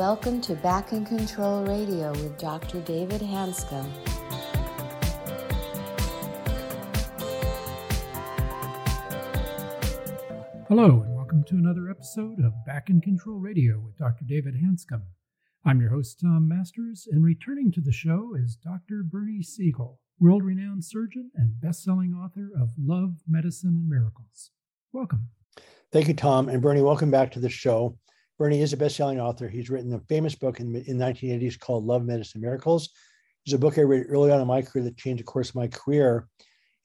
welcome 0.00 0.40
to 0.40 0.54
Back 0.54 0.94
in 0.94 1.04
Control 1.04 1.62
Radio 1.62 2.10
with 2.12 2.38
Dr. 2.38 2.80
David 2.80 3.20
Hanscom. 3.20 3.86
Hello, 10.68 11.02
and 11.02 11.14
welcome 11.14 11.44
to 11.44 11.56
another 11.56 11.90
episode 11.90 12.42
of 12.42 12.54
Back 12.64 12.88
in 12.88 13.02
Control 13.02 13.36
Radio 13.36 13.78
with 13.78 13.98
Dr. 13.98 14.24
David 14.26 14.54
Hanscom. 14.54 15.02
I'm 15.66 15.82
your 15.82 15.90
host, 15.90 16.20
Tom 16.22 16.48
Masters, 16.48 17.06
and 17.12 17.22
returning 17.22 17.70
to 17.72 17.82
the 17.82 17.92
show 17.92 18.34
is 18.34 18.56
Dr. 18.56 19.02
Bernie 19.04 19.42
Siegel, 19.42 20.00
world 20.18 20.42
renowned 20.42 20.82
surgeon 20.82 21.30
and 21.34 21.60
best 21.60 21.84
selling 21.84 22.14
author 22.14 22.48
of 22.58 22.70
Love, 22.78 23.16
Medicine, 23.28 23.76
and 23.76 23.86
Miracles. 23.86 24.50
Welcome. 24.94 25.28
Thank 25.92 26.08
you, 26.08 26.14
Tom. 26.14 26.48
And 26.48 26.62
Bernie, 26.62 26.80
welcome 26.80 27.10
back 27.10 27.32
to 27.32 27.38
the 27.38 27.50
show. 27.50 27.98
Bernie 28.40 28.62
is 28.62 28.72
a 28.72 28.78
best-selling 28.78 29.20
author. 29.20 29.48
He's 29.48 29.68
written 29.68 29.92
a 29.92 30.00
famous 30.08 30.34
book 30.34 30.60
in, 30.60 30.74
in 30.74 30.96
1980s 30.96 31.60
called 31.60 31.84
Love, 31.84 32.06
Medicine, 32.06 32.40
Miracles. 32.40 32.88
It's 33.44 33.52
a 33.52 33.58
book 33.58 33.76
I 33.76 33.82
read 33.82 34.06
early 34.08 34.32
on 34.32 34.40
in 34.40 34.46
my 34.46 34.62
career 34.62 34.82
that 34.84 34.96
changed 34.96 35.20
the 35.20 35.26
course 35.26 35.50
of 35.50 35.56
my 35.56 35.66
career. 35.66 36.26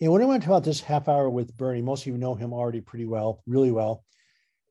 And 0.02 0.12
what 0.12 0.22
I 0.22 0.26
want 0.26 0.42
to 0.42 0.46
talk 0.46 0.52
about 0.52 0.66
this 0.66 0.82
half 0.82 1.08
hour 1.08 1.30
with 1.30 1.56
Bernie, 1.56 1.82
most 1.82 2.02
of 2.02 2.08
you 2.08 2.18
know 2.18 2.36
him 2.36 2.52
already 2.52 2.82
pretty 2.82 3.06
well, 3.06 3.42
really 3.48 3.72
well, 3.72 4.04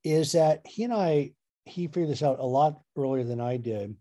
is 0.04 0.32
that 0.32 0.60
he 0.66 0.84
and 0.84 0.92
I, 0.92 1.32
he 1.64 1.86
figured 1.86 2.10
this 2.10 2.22
out 2.22 2.38
a 2.38 2.44
lot 2.44 2.78
earlier 2.98 3.24
than 3.24 3.40
I 3.40 3.56
did. 3.56 3.96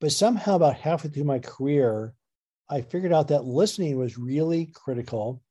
But 0.00 0.12
somehow, 0.12 0.54
about 0.54 0.76
halfway 0.76 1.10
through 1.10 1.24
my 1.24 1.40
career, 1.40 2.14
I 2.70 2.82
figured 2.82 3.12
out 3.12 3.26
that 3.26 3.44
listening 3.44 3.98
was 3.98 4.16
really 4.16 4.66
critical. 4.66 5.42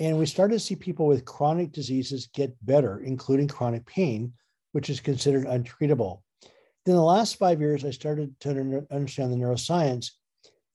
And 0.00 0.18
we 0.18 0.26
started 0.26 0.54
to 0.54 0.58
see 0.58 0.74
people 0.74 1.06
with 1.06 1.24
chronic 1.24 1.70
diseases 1.70 2.30
get 2.34 2.56
better, 2.66 2.98
including 2.98 3.46
chronic 3.46 3.86
pain, 3.86 4.32
which 4.72 4.90
is 4.90 5.00
considered 5.00 5.46
untreatable. 5.46 6.20
Then 6.86 6.94
the 6.94 7.02
last 7.02 7.36
five 7.36 7.60
years, 7.60 7.84
I 7.84 7.90
started 7.90 8.38
to 8.40 8.86
understand 8.90 9.32
the 9.32 9.36
neuroscience. 9.36 10.10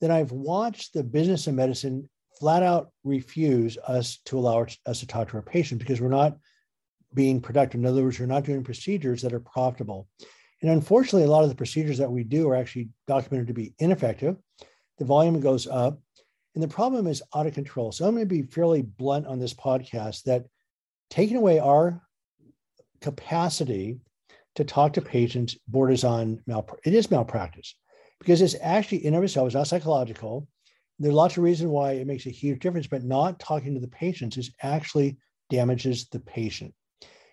Then 0.01 0.11
I've 0.11 0.31
watched 0.31 0.93
the 0.93 1.03
business 1.03 1.47
of 1.47 1.55
medicine 1.55 2.09
flat 2.39 2.63
out 2.63 2.91
refuse 3.03 3.77
us 3.87 4.19
to 4.25 4.37
allow 4.37 4.65
us 4.85 4.99
to 4.99 5.07
talk 5.07 5.29
to 5.29 5.37
our 5.37 5.41
patients 5.41 5.79
because 5.79 6.01
we're 6.01 6.09
not 6.09 6.37
being 7.13 7.39
productive. 7.39 7.79
In 7.79 7.85
other 7.87 8.03
words, 8.03 8.19
we're 8.19 8.25
not 8.25 8.43
doing 8.43 8.63
procedures 8.63 9.21
that 9.21 9.33
are 9.33 9.39
profitable. 9.39 10.07
And 10.61 10.69
unfortunately, 10.69 11.23
a 11.23 11.31
lot 11.31 11.43
of 11.43 11.49
the 11.49 11.55
procedures 11.55 11.97
that 11.97 12.11
we 12.11 12.23
do 12.23 12.49
are 12.49 12.55
actually 12.55 12.89
documented 13.07 13.47
to 13.47 13.53
be 13.53 13.73
ineffective. 13.79 14.35
The 14.97 15.05
volume 15.05 15.39
goes 15.39 15.67
up, 15.67 15.99
and 16.55 16.63
the 16.63 16.67
problem 16.67 17.07
is 17.07 17.23
out 17.33 17.47
of 17.47 17.53
control. 17.53 17.91
So 17.91 18.05
I'm 18.05 18.15
going 18.15 18.27
to 18.27 18.33
be 18.33 18.43
fairly 18.43 18.81
blunt 18.81 19.27
on 19.27 19.39
this 19.39 19.53
podcast 19.53 20.23
that 20.23 20.45
taking 21.09 21.37
away 21.37 21.59
our 21.59 22.01
capacity 23.05 23.99
to 24.55 24.63
talk 24.63 24.93
to 24.93 25.01
patients 25.01 25.55
borders 25.67 26.03
on 26.03 26.41
malpractice. 26.47 26.91
It 26.91 26.97
is 26.97 27.11
malpractice 27.11 27.75
because 28.19 28.41
it's 28.41 28.55
actually 28.61 29.05
in 29.05 29.13
of 29.13 29.23
itself, 29.23 29.47
it's 29.47 29.55
not 29.55 29.67
psychological. 29.67 30.47
There 30.97 31.11
are 31.11 31.13
lots 31.13 31.37
of 31.37 31.43
reasons 31.43 31.69
why 31.69 31.91
it 31.91 32.07
makes 32.07 32.25
a 32.25 32.31
huge 32.31 32.59
difference, 32.61 32.87
but 32.87 33.03
not 33.03 33.39
talking 33.39 33.75
to 33.75 33.79
the 33.79 33.87
patients 33.87 34.37
is 34.37 34.51
actually 34.63 35.17
damages 35.51 36.07
the 36.07 36.19
patient. 36.19 36.73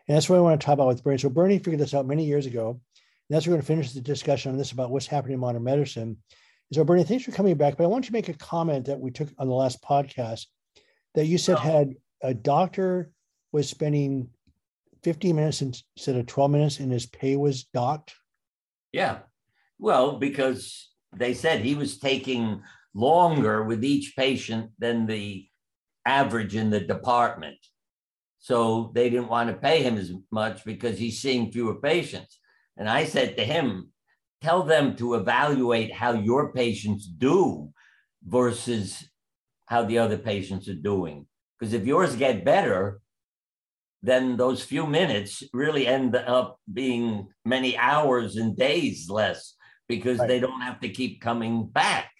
And 0.06 0.14
that's 0.14 0.28
what 0.28 0.36
I 0.36 0.42
want 0.42 0.60
to 0.60 0.64
talk 0.64 0.74
about 0.74 0.88
with 0.88 1.02
Bernie. 1.02 1.18
So 1.18 1.30
Bernie 1.30 1.58
figured 1.58 1.80
this 1.80 1.94
out 1.94 2.06
many 2.06 2.26
years 2.26 2.44
ago. 2.44 2.70
And 2.70 3.36
that's 3.36 3.46
we're 3.46 3.52
going 3.52 3.62
to 3.62 3.66
finish 3.66 3.92
the 3.92 4.02
discussion 4.02 4.52
on 4.52 4.58
this 4.58 4.72
about 4.72 4.90
what's 4.90 5.06
happening 5.06 5.34
in 5.34 5.40
modern 5.40 5.62
medicine. 5.62 6.02
And 6.02 6.74
so 6.74 6.84
Bernie, 6.84 7.04
thanks 7.04 7.24
for 7.24 7.32
coming 7.32 7.54
back. 7.54 7.78
But 7.78 7.84
I 7.84 7.86
want 7.86 8.04
you 8.04 8.08
to 8.08 8.12
make 8.12 8.28
a 8.28 8.34
comment 8.34 8.86
that 8.86 9.00
we 9.00 9.10
took 9.10 9.28
on 9.38 9.48
the 9.48 9.54
last 9.54 9.82
podcast 9.82 10.46
that 11.14 11.26
you 11.26 11.38
said 11.38 11.58
had 11.58 11.94
a 12.20 12.34
doctor 12.34 13.10
was 13.52 13.70
spending 13.70 14.28
15 15.04 15.36
minutes 15.36 15.62
instead 15.62 16.16
of 16.16 16.26
12 16.26 16.50
minutes 16.50 16.80
and 16.80 16.92
his 16.92 17.06
pay 17.06 17.36
was 17.36 17.64
docked? 17.64 18.14
Yeah. 18.92 19.18
Well, 19.78 20.18
because 20.18 20.90
they 21.16 21.34
said 21.34 21.60
he 21.60 21.74
was 21.74 21.98
taking 21.98 22.62
longer 22.94 23.64
with 23.64 23.84
each 23.84 24.14
patient 24.16 24.70
than 24.78 25.06
the 25.06 25.46
average 26.06 26.54
in 26.54 26.70
the 26.70 26.80
department. 26.80 27.58
So 28.38 28.90
they 28.94 29.08
didn't 29.08 29.28
want 29.28 29.50
to 29.50 29.56
pay 29.56 29.82
him 29.82 29.96
as 29.96 30.12
much 30.30 30.64
because 30.64 30.98
he's 30.98 31.20
seeing 31.20 31.52
fewer 31.52 31.76
patients. 31.76 32.38
And 32.76 32.88
I 32.88 33.04
said 33.04 33.36
to 33.36 33.44
him, 33.44 33.90
tell 34.40 34.62
them 34.62 34.96
to 34.96 35.14
evaluate 35.14 35.92
how 35.92 36.12
your 36.12 36.52
patients 36.52 37.06
do 37.06 37.70
versus 38.26 39.08
how 39.66 39.84
the 39.84 39.98
other 39.98 40.18
patients 40.18 40.68
are 40.68 40.74
doing. 40.74 41.26
Because 41.58 41.72
if 41.72 41.86
yours 41.86 42.16
get 42.16 42.44
better, 42.44 43.00
then 44.02 44.36
those 44.36 44.62
few 44.62 44.86
minutes 44.86 45.42
really 45.52 45.86
end 45.86 46.16
up 46.16 46.58
being 46.72 47.28
many 47.44 47.76
hours 47.78 48.36
and 48.36 48.56
days 48.56 49.08
less 49.08 49.54
because 49.88 50.18
right. 50.18 50.28
they 50.28 50.40
don't 50.40 50.60
have 50.60 50.80
to 50.80 50.88
keep 50.88 51.20
coming 51.20 51.66
back. 51.66 52.10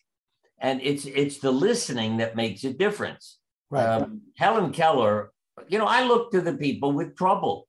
And 0.61 0.81
it's 0.81 1.07
it's 1.07 1.39
the 1.39 1.51
listening 1.51 2.19
that 2.19 2.37
makes 2.37 2.63
a 2.65 2.73
difference. 2.73 3.39
Right. 3.71 3.85
Um, 3.85 4.21
helen 4.37 4.71
keller 4.71 5.33
you 5.67 5.79
know 5.79 5.87
i 5.87 6.05
look 6.05 6.31
to 6.33 6.41
the 6.41 6.55
people 6.55 6.93
with 6.93 7.17
trouble. 7.17 7.67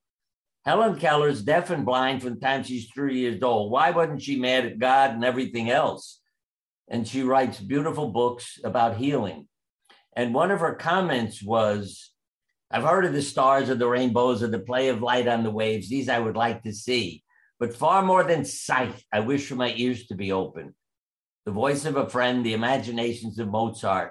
Helen 0.64 0.98
keller's 0.98 1.42
deaf 1.42 1.70
and 1.70 1.84
blind 1.84 2.22
from 2.22 2.34
the 2.34 2.40
time 2.40 2.62
she's 2.62 2.88
three 2.88 3.18
years 3.18 3.42
old. 3.42 3.72
Why 3.72 3.90
wasn't 3.90 4.22
she 4.22 4.38
mad 4.38 4.64
at 4.64 4.78
god 4.78 5.10
and 5.10 5.24
everything 5.24 5.70
else? 5.70 6.20
And 6.88 7.08
she 7.08 7.22
writes 7.22 7.58
beautiful 7.58 8.10
books 8.10 8.58
about 8.62 8.96
healing. 8.96 9.48
And 10.16 10.32
one 10.32 10.50
of 10.50 10.60
her 10.60 10.74
comments 10.74 11.42
was 11.42 12.13
I've 12.74 12.82
heard 12.82 13.04
of 13.04 13.12
the 13.12 13.22
stars 13.22 13.68
of 13.68 13.78
the 13.78 13.86
rainbows 13.86 14.42
of 14.42 14.50
the 14.50 14.58
play 14.58 14.88
of 14.88 15.00
light 15.00 15.28
on 15.28 15.44
the 15.44 15.50
waves. 15.52 15.88
These 15.88 16.08
I 16.08 16.18
would 16.18 16.34
like 16.34 16.64
to 16.64 16.72
see. 16.72 17.22
But 17.60 17.76
far 17.76 18.02
more 18.02 18.24
than 18.24 18.44
sight, 18.44 19.00
I 19.12 19.20
wish 19.20 19.46
for 19.46 19.54
my 19.54 19.72
ears 19.76 20.08
to 20.08 20.16
be 20.16 20.32
open. 20.32 20.74
The 21.46 21.52
voice 21.52 21.84
of 21.84 21.94
a 21.94 22.08
friend, 22.08 22.44
the 22.44 22.52
imaginations 22.52 23.38
of 23.38 23.46
Mozart. 23.46 24.10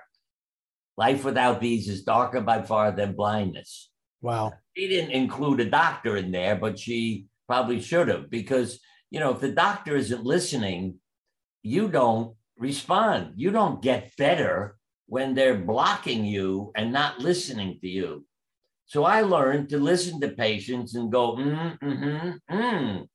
Life 0.96 1.26
without 1.26 1.60
these 1.60 1.90
is 1.90 2.04
darker 2.04 2.40
by 2.40 2.62
far 2.62 2.94
than 2.94 3.18
blindness. 3.18 3.90
Wow. 4.22 4.54
She 4.78 4.88
didn't 4.88 5.12
include 5.12 5.60
a 5.60 5.70
doctor 5.70 6.16
in 6.16 6.32
there, 6.32 6.56
but 6.56 6.80
she 6.80 7.26
probably 7.50 7.82
should 7.82 8.08
have 8.08 8.30
because, 8.30 8.80
you 9.12 9.20
know, 9.20 9.32
if 9.32 9.42
the 9.42 9.52
doctor 9.52 9.98
isn't 9.98 10.24
listening, 10.24 11.00
you 11.64 11.90
don't 11.90 12.34
respond. 12.58 13.34
You 13.36 13.52
don't 13.52 13.82
get 13.82 14.16
better 14.16 14.78
when 15.08 15.34
they're 15.34 15.58
blocking 15.58 16.24
you 16.24 16.72
and 16.78 16.94
not 16.94 17.20
listening 17.20 17.80
to 17.82 17.90
you. 17.90 18.26
So 18.94 19.06
I 19.06 19.22
learned 19.22 19.70
to 19.70 19.80
listen 19.80 20.22
to 20.22 20.30
patients 20.30 20.94
and 20.94 21.12
go, 21.12 21.36
mm, 21.36 21.80
mm-hmm, 21.80 22.56
mm. 22.56 23.08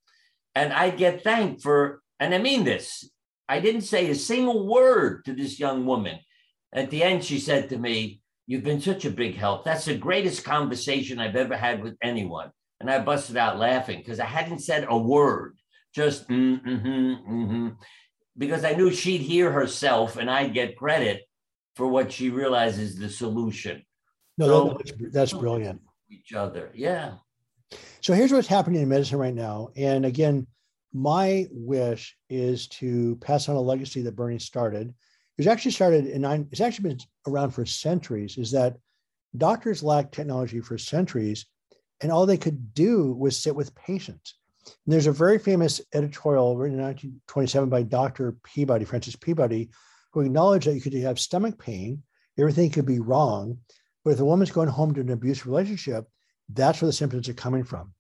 And 0.57 0.73
I 0.73 0.91
get 0.91 1.23
thanked 1.23 1.63
for, 1.63 2.03
and 2.19 2.35
I 2.35 2.39
mean 2.39 2.65
this, 2.65 3.09
I 3.49 3.61
didn't 3.61 3.83
say 3.83 4.11
a 4.11 4.17
single 4.17 4.67
word 4.67 5.25
to 5.27 5.35
this 5.35 5.61
young 5.61 5.87
woman. 5.87 6.19
At 6.73 6.91
the 6.91 7.05
end, 7.05 7.23
she 7.23 7.39
said 7.39 7.69
to 7.69 7.79
me, 7.79 8.21
You've 8.49 8.65
been 8.65 8.81
such 8.81 9.05
a 9.05 9.11
big 9.11 9.37
help. 9.37 9.65
That's 9.65 9.85
the 9.85 9.97
greatest 9.97 10.43
conversation 10.43 11.21
I've 11.21 11.37
ever 11.37 11.57
had 11.57 11.81
with 11.81 11.97
anyone. 12.03 12.51
And 12.81 12.91
I 12.91 12.99
busted 12.99 13.37
out 13.37 13.61
laughing 13.61 13.99
because 13.99 14.19
I 14.19 14.25
hadn't 14.25 14.61
said 14.61 14.87
a 14.89 14.99
word, 14.99 15.59
just 15.95 16.29
mm, 16.29 16.61
mm-hmm, 16.61 17.33
mm-hmm, 17.33 17.69
because 18.37 18.65
I 18.65 18.73
knew 18.73 18.91
she'd 18.91 19.21
hear 19.21 19.53
herself 19.53 20.17
and 20.17 20.29
I'd 20.29 20.55
get 20.55 20.77
credit 20.77 21.23
for 21.77 21.87
what 21.87 22.11
she 22.11 22.31
realizes 22.31 22.97
the 22.97 23.09
solution. 23.09 23.85
No, 24.39 24.79
that's, 24.79 24.93
that's 25.13 25.33
brilliant. 25.33 25.81
Each 26.11 26.33
other, 26.33 26.71
yeah. 26.75 27.15
So 28.01 28.15
here's 28.15 28.33
what's 28.33 28.49
happening 28.49 28.81
in 28.81 28.89
medicine 28.89 29.19
right 29.19 29.35
now. 29.35 29.71
And 29.77 30.07
again, 30.07 30.47
my 30.93 31.47
wish 31.51 32.17
is 32.31 32.69
to 32.69 33.17
pass 33.17 33.49
on 33.49 33.57
a 33.57 33.61
legacy 33.61 34.03
that 34.03 34.17
Bernie 34.17 34.39
started. 34.39 34.89
It 34.89 35.39
was 35.39 35.47
actually 35.47 35.73
started 35.73 36.07
in 36.07 36.23
nine, 36.23 36.49
it's 36.51 36.61
actually 36.61 36.91
been 36.91 36.99
around 37.27 37.51
for 37.51 37.67
centuries, 37.67 38.39
is 38.39 38.51
that 38.53 38.77
doctors 39.37 39.83
lacked 39.83 40.15
technology 40.15 40.61
for 40.61 40.79
centuries, 40.79 41.47
and 42.01 42.11
all 42.11 42.27
they 42.27 42.37
could 42.37 42.75
do 42.75 43.13
was 43.13 43.39
sit 43.39 43.55
with 43.55 43.75
patients. 43.75 44.35
And 44.67 44.93
there's 44.93 45.07
a 45.07 45.13
very 45.13 45.39
famous 45.39 45.81
editorial 45.95 46.57
written 46.57 46.79
in 46.79 46.85
1927 46.85 47.69
by 47.69 47.83
Dr. 47.83 48.37
Peabody, 48.45 48.85
Francis 48.85 49.17
Peabody, 49.17 49.71
who 50.13 50.21
acknowledged 50.21 50.67
that 50.67 50.75
you 50.75 50.81
could 50.81 50.95
have 50.95 51.21
stomach 51.21 51.59
pain, 51.59 52.03
everything 52.39 52.71
could 52.71 52.87
be 52.87 53.01
wrong, 53.01 53.59
but 54.09 54.15
if 54.15 54.21
a 54.21 54.25
woman's 54.25 54.51
going 54.51 54.71
home 54.71 54.95
to 54.95 55.03
an 55.03 55.11
abusive 55.11 55.47
relationship, 55.47 56.07
that's 56.55 56.81
where 56.81 56.87
the 56.87 56.95
symptoms 56.95 57.29
are 57.29 57.35
coming 57.35 57.63
from. 57.63 57.93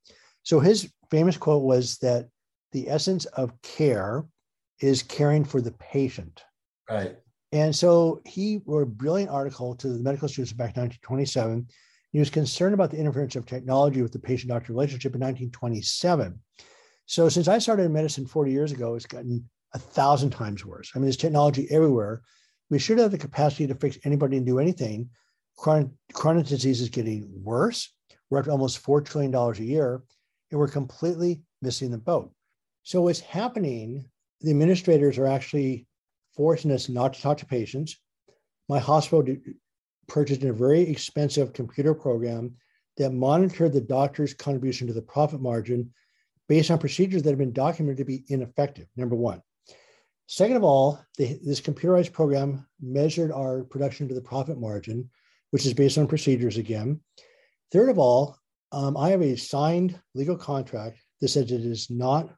So 0.42 0.58
his 0.58 0.90
famous 1.10 1.36
quote 1.36 1.62
was 1.62 1.98
that 1.98 2.30
the 2.72 2.88
essence 2.88 3.26
of 3.26 3.52
care 3.60 4.24
is 4.80 5.02
caring 5.02 5.44
for 5.44 5.60
the 5.60 5.72
patient. 5.72 6.42
Right. 6.88 7.18
And 7.52 7.76
so 7.76 8.22
he 8.24 8.62
wrote 8.64 8.84
a 8.84 8.86
brilliant 8.86 9.30
article 9.30 9.74
to 9.76 9.88
the 9.90 9.98
medical 9.98 10.28
students 10.28 10.54
back 10.54 10.78
in 10.78 10.82
1927. 10.84 11.68
He 12.12 12.18
was 12.18 12.30
concerned 12.30 12.72
about 12.72 12.90
the 12.90 12.96
interference 12.96 13.36
of 13.36 13.44
technology 13.44 14.00
with 14.00 14.12
the 14.12 14.18
patient 14.18 14.50
doctor 14.50 14.72
relationship 14.72 15.14
in 15.14 15.20
1927. 15.20 16.40
So 17.04 17.28
since 17.28 17.48
I 17.48 17.58
started 17.58 17.82
in 17.82 17.92
medicine 17.92 18.24
40 18.24 18.50
years 18.50 18.72
ago, 18.72 18.94
it's 18.94 19.04
gotten 19.04 19.46
a 19.74 19.78
thousand 19.78 20.30
times 20.30 20.64
worse. 20.64 20.90
I 20.94 21.00
mean, 21.00 21.04
there's 21.04 21.18
technology 21.18 21.66
everywhere. 21.70 22.22
We 22.70 22.78
should 22.78 22.98
have 22.98 23.10
the 23.10 23.18
capacity 23.18 23.66
to 23.66 23.74
fix 23.74 23.98
anybody 24.04 24.38
and 24.38 24.46
do 24.46 24.58
anything, 24.58 25.10
chronic, 25.58 25.88
chronic 26.14 26.46
disease 26.46 26.80
is 26.80 26.88
getting 26.88 27.28
worse. 27.42 27.92
We're 28.30 28.38
up 28.38 28.46
to 28.46 28.50
almost 28.50 28.82
$4 28.82 29.04
trillion 29.04 29.34
a 29.34 29.52
year, 29.56 30.02
and 30.50 30.58
we're 30.58 30.68
completely 30.68 31.42
missing 31.60 31.90
the 31.90 31.98
boat. 31.98 32.32
So 32.84 33.02
what's 33.02 33.20
happening 33.20 34.08
the 34.40 34.50
administrators 34.50 35.18
are 35.18 35.26
actually 35.26 35.86
forcing 36.36 36.70
us 36.70 36.88
not 36.88 37.12
to 37.14 37.20
talk 37.20 37.38
to 37.38 37.46
patients. 37.46 37.96
My 38.68 38.78
hospital 38.78 39.36
purchased 40.06 40.44
a 40.44 40.52
very 40.52 40.82
expensive 40.82 41.52
computer 41.52 41.92
program 41.92 42.54
that 42.96 43.10
monitored 43.10 43.72
the 43.72 43.80
doctor's 43.80 44.34
contribution 44.34 44.86
to 44.86 44.92
the 44.92 45.02
profit 45.02 45.40
margin 45.40 45.92
based 46.48 46.70
on 46.70 46.78
procedures 46.78 47.22
that 47.22 47.30
have 47.30 47.38
been 47.38 47.52
documented 47.52 47.98
to 47.98 48.04
be 48.04 48.24
ineffective, 48.28 48.86
number 48.96 49.16
one. 49.16 49.42
Second 50.26 50.56
of 50.56 50.64
all, 50.64 51.00
the, 51.16 51.38
this 51.44 51.60
computerized 51.60 52.12
program 52.12 52.66
measured 52.80 53.32
our 53.32 53.64
production 53.64 54.08
to 54.08 54.14
the 54.14 54.20
profit 54.20 54.58
margin, 54.58 55.10
which 55.50 55.66
is 55.66 55.74
based 55.74 55.98
on 55.98 56.06
procedures 56.06 56.56
again. 56.56 57.00
Third 57.72 57.90
of 57.90 57.98
all, 57.98 58.36
um, 58.72 58.96
I 58.96 59.10
have 59.10 59.22
a 59.22 59.36
signed 59.36 59.98
legal 60.14 60.36
contract 60.36 60.98
that 61.20 61.28
says 61.28 61.50
it 61.50 61.62
is 61.62 61.90
not 61.90 62.30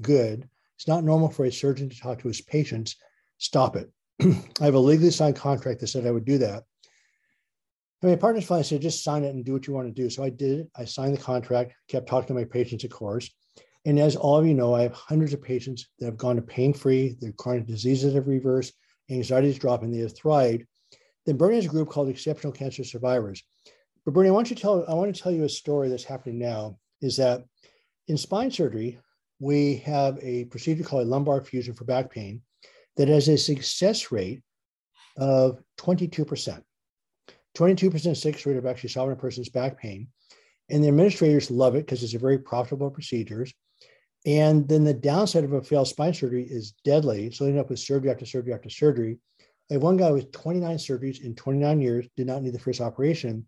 good. 0.00 0.48
It's 0.76 0.88
not 0.88 1.04
normal 1.04 1.28
for 1.28 1.44
a 1.44 1.52
surgeon 1.52 1.88
to 1.88 1.98
talk 1.98 2.20
to 2.20 2.28
his 2.28 2.40
patients. 2.40 2.96
Stop 3.38 3.76
it. 3.76 3.90
I 4.60 4.64
have 4.64 4.74
a 4.74 4.78
legally 4.78 5.10
signed 5.10 5.36
contract 5.36 5.80
that 5.80 5.88
said 5.88 6.06
I 6.06 6.10
would 6.10 6.24
do 6.24 6.38
that. 6.38 6.64
And 8.02 8.10
my 8.10 8.16
partner's 8.16 8.44
finally 8.44 8.64
said, 8.64 8.82
just 8.82 9.02
sign 9.02 9.24
it 9.24 9.34
and 9.34 9.44
do 9.44 9.52
what 9.52 9.66
you 9.66 9.72
want 9.72 9.88
to 9.88 10.02
do. 10.02 10.10
So 10.10 10.22
I 10.22 10.30
did 10.30 10.60
it. 10.60 10.70
I 10.76 10.84
signed 10.84 11.14
the 11.14 11.20
contract, 11.20 11.72
kept 11.88 12.08
talking 12.08 12.28
to 12.28 12.34
my 12.34 12.44
patients, 12.44 12.84
of 12.84 12.90
course. 12.90 13.30
And 13.86 13.98
as 13.98 14.16
all 14.16 14.36
of 14.36 14.46
you 14.46 14.54
know, 14.54 14.74
I 14.74 14.82
have 14.82 14.92
hundreds 14.92 15.32
of 15.32 15.42
patients 15.42 15.88
that 15.98 16.06
have 16.06 16.16
gone 16.16 16.36
to 16.36 16.42
pain 16.42 16.72
free, 16.72 17.16
their 17.20 17.32
chronic 17.32 17.66
diseases 17.66 18.14
have 18.14 18.28
reversed, 18.28 18.74
anxiety 19.10 19.48
is 19.48 19.58
dropping, 19.58 19.90
they 19.90 19.98
have 19.98 20.16
thrived. 20.16 20.64
Then 21.26 21.36
Bernie 21.36 21.56
has 21.56 21.66
a 21.66 21.68
group 21.68 21.88
called 21.88 22.08
Exceptional 22.08 22.52
Cancer 22.52 22.84
Survivors. 22.84 23.42
But 24.04 24.12
Bernie, 24.12 24.28
I 24.28 24.32
want 24.32 24.50
you 24.50 24.56
to 24.56 24.62
tell 24.62 24.84
I 24.88 24.94
want 24.94 25.14
to 25.14 25.22
tell 25.22 25.32
you 25.32 25.44
a 25.44 25.48
story 25.48 25.88
that's 25.88 26.04
happening 26.04 26.38
now. 26.38 26.78
Is 27.00 27.16
that 27.16 27.44
in 28.08 28.16
spine 28.16 28.50
surgery, 28.50 28.98
we 29.40 29.76
have 29.78 30.18
a 30.22 30.44
procedure 30.46 30.84
called 30.84 31.06
a 31.06 31.10
lumbar 31.10 31.40
fusion 31.40 31.74
for 31.74 31.84
back 31.84 32.10
pain 32.10 32.42
that 32.96 33.08
has 33.08 33.28
a 33.28 33.36
success 33.36 34.12
rate 34.12 34.42
of 35.16 35.60
22%. 35.78 36.62
22% 37.56 38.16
success 38.16 38.46
rate 38.46 38.56
of 38.56 38.66
actually 38.66 38.90
solving 38.90 39.12
a 39.12 39.20
person's 39.20 39.48
back 39.48 39.78
pain. 39.78 40.08
And 40.70 40.82
the 40.82 40.88
administrators 40.88 41.50
love 41.50 41.76
it 41.76 41.86
because 41.86 42.02
it's 42.02 42.14
a 42.14 42.18
very 42.18 42.38
profitable 42.38 42.90
procedure. 42.90 43.46
And 44.26 44.66
then 44.66 44.84
the 44.84 44.94
downside 44.94 45.44
of 45.44 45.52
a 45.52 45.62
failed 45.62 45.88
spine 45.88 46.14
surgery 46.14 46.46
is 46.48 46.72
deadly. 46.84 47.30
So 47.30 47.44
they 47.44 47.50
end 47.50 47.58
up 47.58 47.68
with 47.68 47.78
surgery 47.78 48.10
after 48.10 48.24
surgery 48.24 48.54
after 48.54 48.70
surgery. 48.70 49.18
I 49.70 49.74
have 49.74 49.82
one 49.82 49.96
guy 49.96 50.10
with 50.10 50.32
29 50.32 50.76
surgeries 50.76 51.22
in 51.22 51.34
29 51.34 51.80
years, 51.80 52.06
did 52.16 52.26
not 52.26 52.42
need 52.42 52.52
the 52.52 52.58
first 52.58 52.80
operation. 52.80 53.46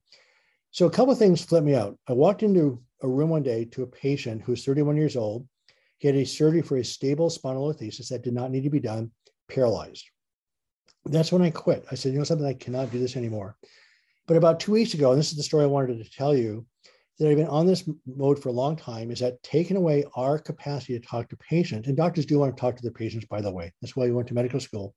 So 0.70 0.86
a 0.86 0.90
couple 0.90 1.12
of 1.12 1.18
things 1.18 1.44
flipped 1.44 1.66
me 1.66 1.74
out. 1.74 1.98
I 2.08 2.12
walked 2.12 2.42
into 2.42 2.82
a 3.02 3.08
room 3.08 3.30
one 3.30 3.42
day 3.42 3.66
to 3.66 3.82
a 3.82 3.86
patient 3.86 4.42
who 4.42 4.52
was 4.52 4.64
31 4.64 4.96
years 4.96 5.16
old. 5.16 5.46
He 5.98 6.08
had 6.08 6.16
a 6.16 6.24
surgery 6.24 6.62
for 6.62 6.78
a 6.78 6.84
stable 6.84 7.30
spinal 7.30 7.72
spondylolisthesis 7.72 8.08
that 8.08 8.22
did 8.22 8.34
not 8.34 8.50
need 8.50 8.64
to 8.64 8.70
be 8.70 8.80
done, 8.80 9.10
paralyzed. 9.48 10.04
That's 11.04 11.32
when 11.32 11.42
I 11.42 11.50
quit. 11.50 11.84
I 11.90 11.94
said, 11.94 12.12
you 12.12 12.18
know 12.18 12.24
something, 12.24 12.46
I 12.46 12.54
cannot 12.54 12.90
do 12.90 12.98
this 12.98 13.16
anymore. 13.16 13.56
But 14.26 14.36
about 14.36 14.58
two 14.58 14.72
weeks 14.72 14.94
ago, 14.94 15.12
and 15.12 15.18
this 15.18 15.30
is 15.30 15.36
the 15.36 15.42
story 15.42 15.64
I 15.64 15.68
wanted 15.68 16.02
to 16.02 16.10
tell 16.10 16.36
you, 16.36 16.66
that 17.18 17.30
I've 17.30 17.36
been 17.36 17.46
on 17.46 17.66
this 17.66 17.88
mode 18.06 18.42
for 18.42 18.50
a 18.50 18.52
long 18.52 18.76
time 18.76 19.10
is 19.10 19.20
that 19.20 19.42
taking 19.42 19.76
away 19.76 20.04
our 20.16 20.38
capacity 20.38 20.98
to 20.98 21.06
talk 21.06 21.28
to 21.30 21.36
patients, 21.36 21.88
and 21.88 21.96
doctors 21.96 22.26
do 22.26 22.38
want 22.38 22.54
to 22.54 22.60
talk 22.60 22.76
to 22.76 22.82
their 22.82 22.90
patients, 22.90 23.26
by 23.26 23.40
the 23.40 23.52
way. 23.52 23.72
That's 23.80 23.96
why 23.96 24.04
we 24.04 24.12
went 24.12 24.28
to 24.28 24.34
medical 24.34 24.60
school. 24.60 24.94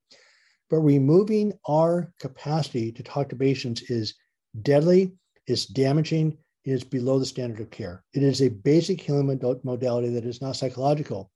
But 0.70 0.80
removing 0.80 1.52
our 1.68 2.12
capacity 2.20 2.92
to 2.92 3.02
talk 3.02 3.28
to 3.28 3.36
patients 3.36 3.82
is 3.90 4.14
deadly, 4.62 5.12
it's 5.46 5.66
damaging, 5.66 6.38
it 6.64 6.70
is 6.70 6.84
below 6.84 7.18
the 7.18 7.26
standard 7.26 7.60
of 7.60 7.70
care. 7.70 8.04
It 8.14 8.22
is 8.22 8.40
a 8.40 8.48
basic 8.48 9.00
healing 9.00 9.26
modality 9.64 10.08
that 10.10 10.24
is 10.24 10.40
not 10.40 10.56
psychological. 10.56 11.30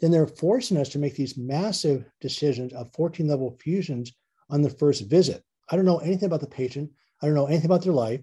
Then 0.00 0.10
they're 0.10 0.26
forcing 0.26 0.78
us 0.78 0.88
to 0.90 0.98
make 0.98 1.14
these 1.14 1.38
massive 1.38 2.04
decisions 2.20 2.72
of 2.72 2.92
14 2.94 3.28
level 3.28 3.56
fusions 3.60 4.12
on 4.50 4.62
the 4.62 4.70
first 4.70 5.08
visit. 5.08 5.44
I 5.70 5.76
don't 5.76 5.84
know 5.84 5.98
anything 5.98 6.26
about 6.26 6.40
the 6.40 6.46
patient. 6.48 6.90
I 7.22 7.26
don't 7.26 7.36
know 7.36 7.46
anything 7.46 7.66
about 7.66 7.82
their 7.82 7.92
life. 7.92 8.20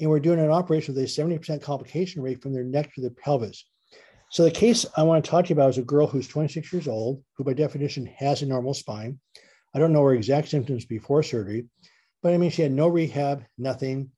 And 0.00 0.08
we're 0.08 0.20
doing 0.20 0.38
an 0.38 0.50
operation 0.50 0.94
with 0.94 1.04
a 1.04 1.06
70% 1.06 1.60
complication 1.60 2.22
rate 2.22 2.40
from 2.40 2.54
their 2.54 2.64
neck 2.64 2.94
to 2.94 3.02
their 3.02 3.10
pelvis. 3.10 3.64
So 4.30 4.44
the 4.44 4.50
case 4.50 4.86
I 4.96 5.02
want 5.02 5.24
to 5.24 5.30
talk 5.30 5.46
to 5.46 5.48
you 5.48 5.54
about 5.54 5.70
is 5.70 5.78
a 5.78 5.82
girl 5.82 6.06
who's 6.06 6.28
26 6.28 6.72
years 6.72 6.86
old, 6.88 7.22
who 7.36 7.44
by 7.44 7.54
definition 7.54 8.06
has 8.18 8.42
a 8.42 8.46
normal 8.46 8.74
spine. 8.74 9.18
I 9.74 9.78
don't 9.78 9.92
know 9.92 10.02
her 10.04 10.14
exact 10.14 10.48
symptoms 10.48 10.84
before 10.84 11.22
surgery, 11.22 11.66
but 12.22 12.32
I 12.32 12.38
mean, 12.38 12.50
she 12.50 12.62
had 12.62 12.72
no 12.72 12.88
rehab, 12.88 13.44
nothing. 13.58 14.10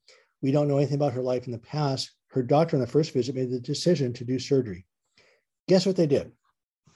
We 0.43 0.53
don't 0.53 0.69
know 0.69 0.79
anything 0.79 0.97
about 0.97 1.13
her 1.13 1.23
life 1.23 1.47
in 1.47 1.53
the 1.53 1.59
past. 1.59 2.11
Her 2.29 2.43
doctor 2.43 2.77
on 2.77 2.81
the 2.81 2.87
first 2.87 3.13
visit 3.13 3.35
made 3.35 3.51
the 3.51 3.61
decision 3.61 4.13
to 4.15 4.25
do 4.25 4.39
surgery. 4.39 4.87
Guess 5.69 5.87
what 5.87 5.97
they 5.97 6.07
did? 6.07 6.33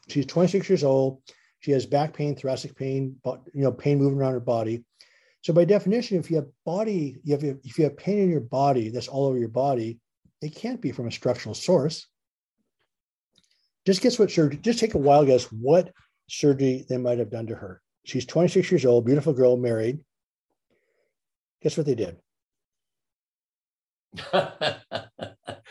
She's 0.08 0.26
26 0.26 0.68
years 0.68 0.84
old. 0.84 1.20
She 1.60 1.72
has 1.72 1.86
back 1.86 2.12
pain, 2.12 2.36
thoracic 2.36 2.76
pain, 2.76 3.16
but 3.24 3.40
you 3.54 3.62
know, 3.62 3.72
pain 3.72 3.98
moving 3.98 4.18
around 4.18 4.32
her 4.32 4.40
body. 4.40 4.84
So 5.42 5.52
by 5.52 5.64
definition, 5.64 6.18
if 6.18 6.30
you 6.30 6.36
have 6.36 6.48
body, 6.64 7.18
you 7.22 7.32
have 7.32 7.42
if 7.42 7.78
you 7.78 7.84
have 7.84 7.96
pain 7.96 8.18
in 8.18 8.30
your 8.30 8.40
body 8.40 8.90
that's 8.90 9.08
all 9.08 9.26
over 9.26 9.38
your 9.38 9.48
body, 9.48 9.98
it 10.40 10.54
can't 10.54 10.80
be 10.80 10.92
from 10.92 11.06
a 11.06 11.12
structural 11.12 11.54
source. 11.54 12.06
Just 13.86 14.00
guess 14.00 14.18
what 14.18 14.30
surgery, 14.30 14.58
just 14.58 14.78
take 14.78 14.94
a 14.94 14.98
wild 14.98 15.26
guess 15.26 15.44
what 15.44 15.92
surgery 16.28 16.86
they 16.88 16.96
might 16.96 17.18
have 17.18 17.30
done 17.30 17.46
to 17.48 17.54
her. 17.54 17.82
She's 18.04 18.26
26 18.26 18.70
years 18.70 18.84
old, 18.84 19.06
beautiful 19.06 19.32
girl, 19.32 19.56
married. 19.56 19.98
Guess 21.62 21.76
what 21.78 21.86
they 21.86 21.94
did? 21.94 22.18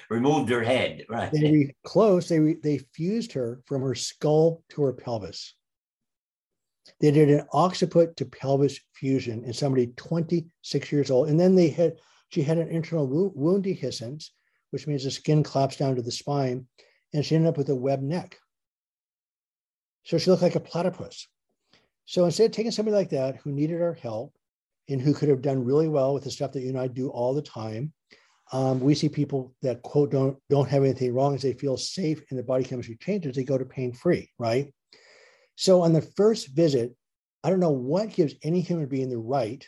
Removed 0.10 0.50
her 0.50 0.64
head, 0.64 1.06
right? 1.10 1.32
They 1.32 1.52
re- 1.52 1.76
close. 1.84 2.28
They 2.28 2.40
re- 2.40 2.58
they 2.62 2.80
fused 2.94 3.34
her 3.34 3.62
from 3.66 3.84
her 3.84 3.96
skull 3.96 4.64
to 4.70 4.84
her 4.84 4.94
pelvis. 4.94 5.54
They 7.00 7.12
did 7.12 7.30
an 7.30 7.46
occiput 7.54 8.18
to 8.18 8.26
pelvis 8.26 8.80
fusion 8.94 9.44
in 9.46 9.54
somebody 9.54 9.88
26 9.96 10.92
years 10.92 11.12
old. 11.12 11.30
And 11.30 11.40
then 11.40 11.56
they 11.56 11.70
had, 11.70 11.98
she 12.30 12.42
had 12.42 12.58
an 12.58 12.70
internal 12.70 13.08
wound 13.08 13.64
dehiscence, 13.64 14.30
which 14.72 14.88
means 14.88 15.04
the 15.04 15.12
skin 15.12 15.44
collapsed 15.44 15.80
down 15.80 15.96
to 15.96 16.02
the 16.02 16.12
spine, 16.12 16.68
and 17.14 17.24
she 17.24 17.36
ended 17.36 17.50
up 17.50 17.58
with 17.58 17.70
a 17.70 17.76
web 17.76 18.02
neck. 18.02 18.38
So 20.04 20.18
she 20.18 20.30
looked 20.30 20.44
like 20.44 20.56
a 20.56 20.60
platypus. 20.60 21.28
So 22.06 22.26
instead 22.26 22.46
of 22.46 22.52
taking 22.52 22.72
somebody 22.72 22.96
like 22.96 23.10
that 23.10 23.38
who 23.38 23.52
needed 23.52 23.82
our 23.82 23.94
help 23.94 24.34
and 24.90 25.02
who 25.02 25.14
could 25.14 25.30
have 25.30 25.42
done 25.42 25.64
really 25.64 25.88
well 25.88 26.14
with 26.14 26.24
the 26.24 26.32
stuff 26.32 26.52
that 26.52 26.62
you 26.62 26.70
and 26.70 26.80
I 26.80 26.88
do 26.88 27.10
all 27.10 27.34
the 27.34 27.42
time, 27.42 27.94
um, 28.52 28.80
we 28.80 28.94
see 28.94 29.10
people 29.10 29.56
that 29.62 29.82
quote 29.82 30.12
don't 30.12 30.38
don't 30.50 30.70
have 30.70 30.84
anything 30.84 31.14
wrong 31.14 31.34
as 31.34 31.42
they 31.42 31.54
feel 31.54 31.78
safe 31.78 32.22
and 32.30 32.38
their 32.38 32.46
body 32.46 32.64
chemistry 32.64 32.98
changes, 33.02 33.36
they 33.36 33.44
go 33.44 33.58
to 33.58 33.66
pain 33.66 33.94
free, 33.94 34.30
right? 34.38 34.74
So 35.56 35.82
on 35.82 35.94
the 35.94 36.02
first 36.02 36.50
visit, 36.50 36.96
I 37.44 37.50
don't 37.50 37.60
know 37.60 37.72
what 37.72 38.14
gives 38.14 38.36
any 38.44 38.62
human 38.62 38.88
being 38.88 39.10
the 39.10 39.18
right 39.18 39.66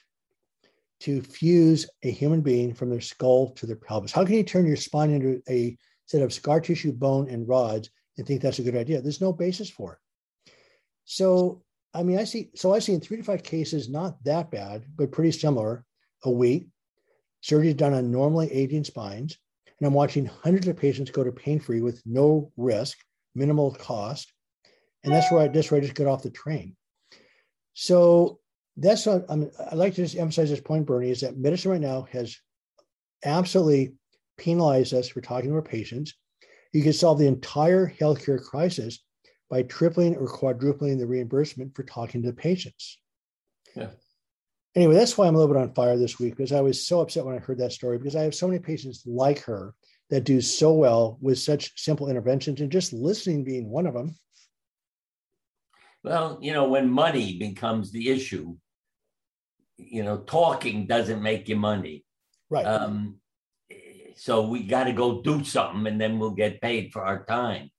to 1.02 1.22
fuse 1.22 1.90
a 2.04 2.12
human 2.12 2.42
being 2.42 2.74
from 2.74 2.90
their 2.90 3.02
skull 3.02 3.52
to 3.52 3.66
their 3.66 3.76
pelvis. 3.76 4.12
How 4.12 4.26
can 4.26 4.36
you 4.36 4.44
turn 4.44 4.66
your 4.66 4.78
spine 4.78 5.12
into 5.12 5.42
a 5.50 5.78
set 6.06 6.22
of 6.22 6.34
scar 6.34 6.62
tissue, 6.62 6.94
bone, 6.94 7.30
and 7.30 7.48
rods 7.48 7.90
and 8.18 8.26
think 8.26 8.42
that's 8.42 8.60
a 8.60 8.64
good 8.64 8.78
idea? 8.78 9.02
There's 9.02 9.22
no 9.22 9.34
basis 9.34 9.70
for 9.70 9.94
it. 9.94 10.52
So, 11.04 11.64
I 11.96 12.04
mean, 12.04 12.20
I 12.20 12.26
see, 12.26 12.50
so 12.56 12.74
I 12.74 12.80
see 12.80 12.94
in 12.94 13.00
three 13.00 13.18
to 13.18 13.24
five 13.24 13.42
cases, 13.42 13.90
not 13.90 14.22
that 14.26 14.52
bad, 14.52 14.84
but 14.98 15.14
pretty 15.14 15.32
similar 15.32 15.86
a 16.26 16.30
week. 16.30 16.68
Surgery 17.42 17.74
done 17.74 17.94
on 17.94 18.12
normally 18.12 18.52
aging 18.52 18.84
spines. 18.84 19.38
And 19.80 19.88
I'm 19.88 19.94
watching 19.94 20.26
hundreds 20.26 20.68
of 20.68 20.78
patients 20.78 21.12
go 21.12 21.24
to 21.24 21.32
pain 21.32 21.60
free 21.60 21.82
with 21.82 22.02
no 22.06 22.52
risk, 22.58 22.98
minimal 23.34 23.74
cost. 23.76 24.32
And 25.04 25.14
that's 25.14 25.32
where 25.32 25.42
I, 25.42 25.48
that's 25.48 25.72
where 25.72 25.80
I 25.80 25.84
just 25.84 25.96
got 25.96 26.08
off 26.08 26.24
the 26.24 26.32
train. 26.32 26.76
So 27.74 28.40
that's 28.78 29.06
what 29.06 29.26
I'm, 29.30 29.50
I'd 29.72 29.78
like 29.78 29.96
to 29.96 30.04
just 30.04 30.18
emphasize 30.18 30.50
this 30.50 30.60
point, 30.60 30.86
Bernie, 30.86 31.12
is 31.12 31.22
that 31.22 31.38
medicine 31.38 31.72
right 31.72 31.82
now 31.82 32.08
has 32.12 32.38
absolutely 33.24 33.94
penalized 34.38 34.94
us 34.94 35.08
for 35.08 35.22
talking 35.22 35.50
to 35.50 35.56
our 35.56 35.62
patients. 35.62 36.14
You 36.74 36.84
can 36.84 36.94
solve 36.94 37.20
the 37.20 37.28
entire 37.28 37.88
healthcare 37.88 38.44
crisis 38.44 39.05
by 39.50 39.64
tripling 39.64 40.16
or 40.16 40.28
quadrupling 40.28 40.98
the 40.98 41.06
reimbursement 41.06 41.76
for 41.76 41.84
talking 41.84 42.22
to 42.22 42.30
the 42.30 42.36
patients. 42.36 43.00
Yeah. 43.76 43.90
Anyway, 44.76 44.96
that's 44.96 45.18
why 45.18 45.28
I'm 45.28 45.36
a 45.36 45.38
little 45.38 45.54
bit 45.54 45.62
on 45.62 45.74
fire 45.74 45.98
this 45.98 46.20
week 46.20 46.36
because 46.36 46.52
I 46.52 46.62
was 46.62 46.86
so 46.86 47.00
upset 47.00 47.26
when 47.26 47.36
I 47.36 47.40
heard 47.40 47.60
that 47.60 47.72
story 47.72 47.98
because 47.98 48.16
I 48.16 48.24
have 48.24 48.36
so 48.36 48.48
many 48.48 48.60
patients 48.60 49.04
like 49.06 49.40
her 49.44 49.74
that 50.10 50.26
do 50.26 50.42
so 50.42 50.74
well 50.74 51.18
with 51.22 51.40
such 51.40 51.80
simple 51.82 52.10
interventions 52.10 52.62
and 52.62 52.72
just 52.72 52.92
listening 52.92 53.44
being 53.44 53.70
one 53.70 53.88
of 53.88 53.94
them. 53.94 54.16
Well, 56.04 56.38
you 56.42 56.54
know, 56.54 56.68
when 56.68 56.90
money 56.90 57.38
becomes 57.40 57.92
the 57.92 58.10
issue, 58.10 58.58
you 59.78 60.04
know, 60.04 60.18
talking 60.18 60.86
doesn't 60.86 61.22
make 61.22 61.50
you 61.50 61.56
money. 61.56 62.04
Right. 62.50 62.66
Um, 62.66 63.16
so 64.16 64.48
we 64.48 64.64
got 64.64 64.86
to 64.86 64.94
go 64.94 65.22
do 65.22 65.44
something 65.44 65.88
and 65.88 66.00
then 66.00 66.20
we'll 66.20 66.32
get 66.32 66.62
paid 66.62 66.92
for 66.92 67.06
our 67.06 67.26
time. 67.26 67.72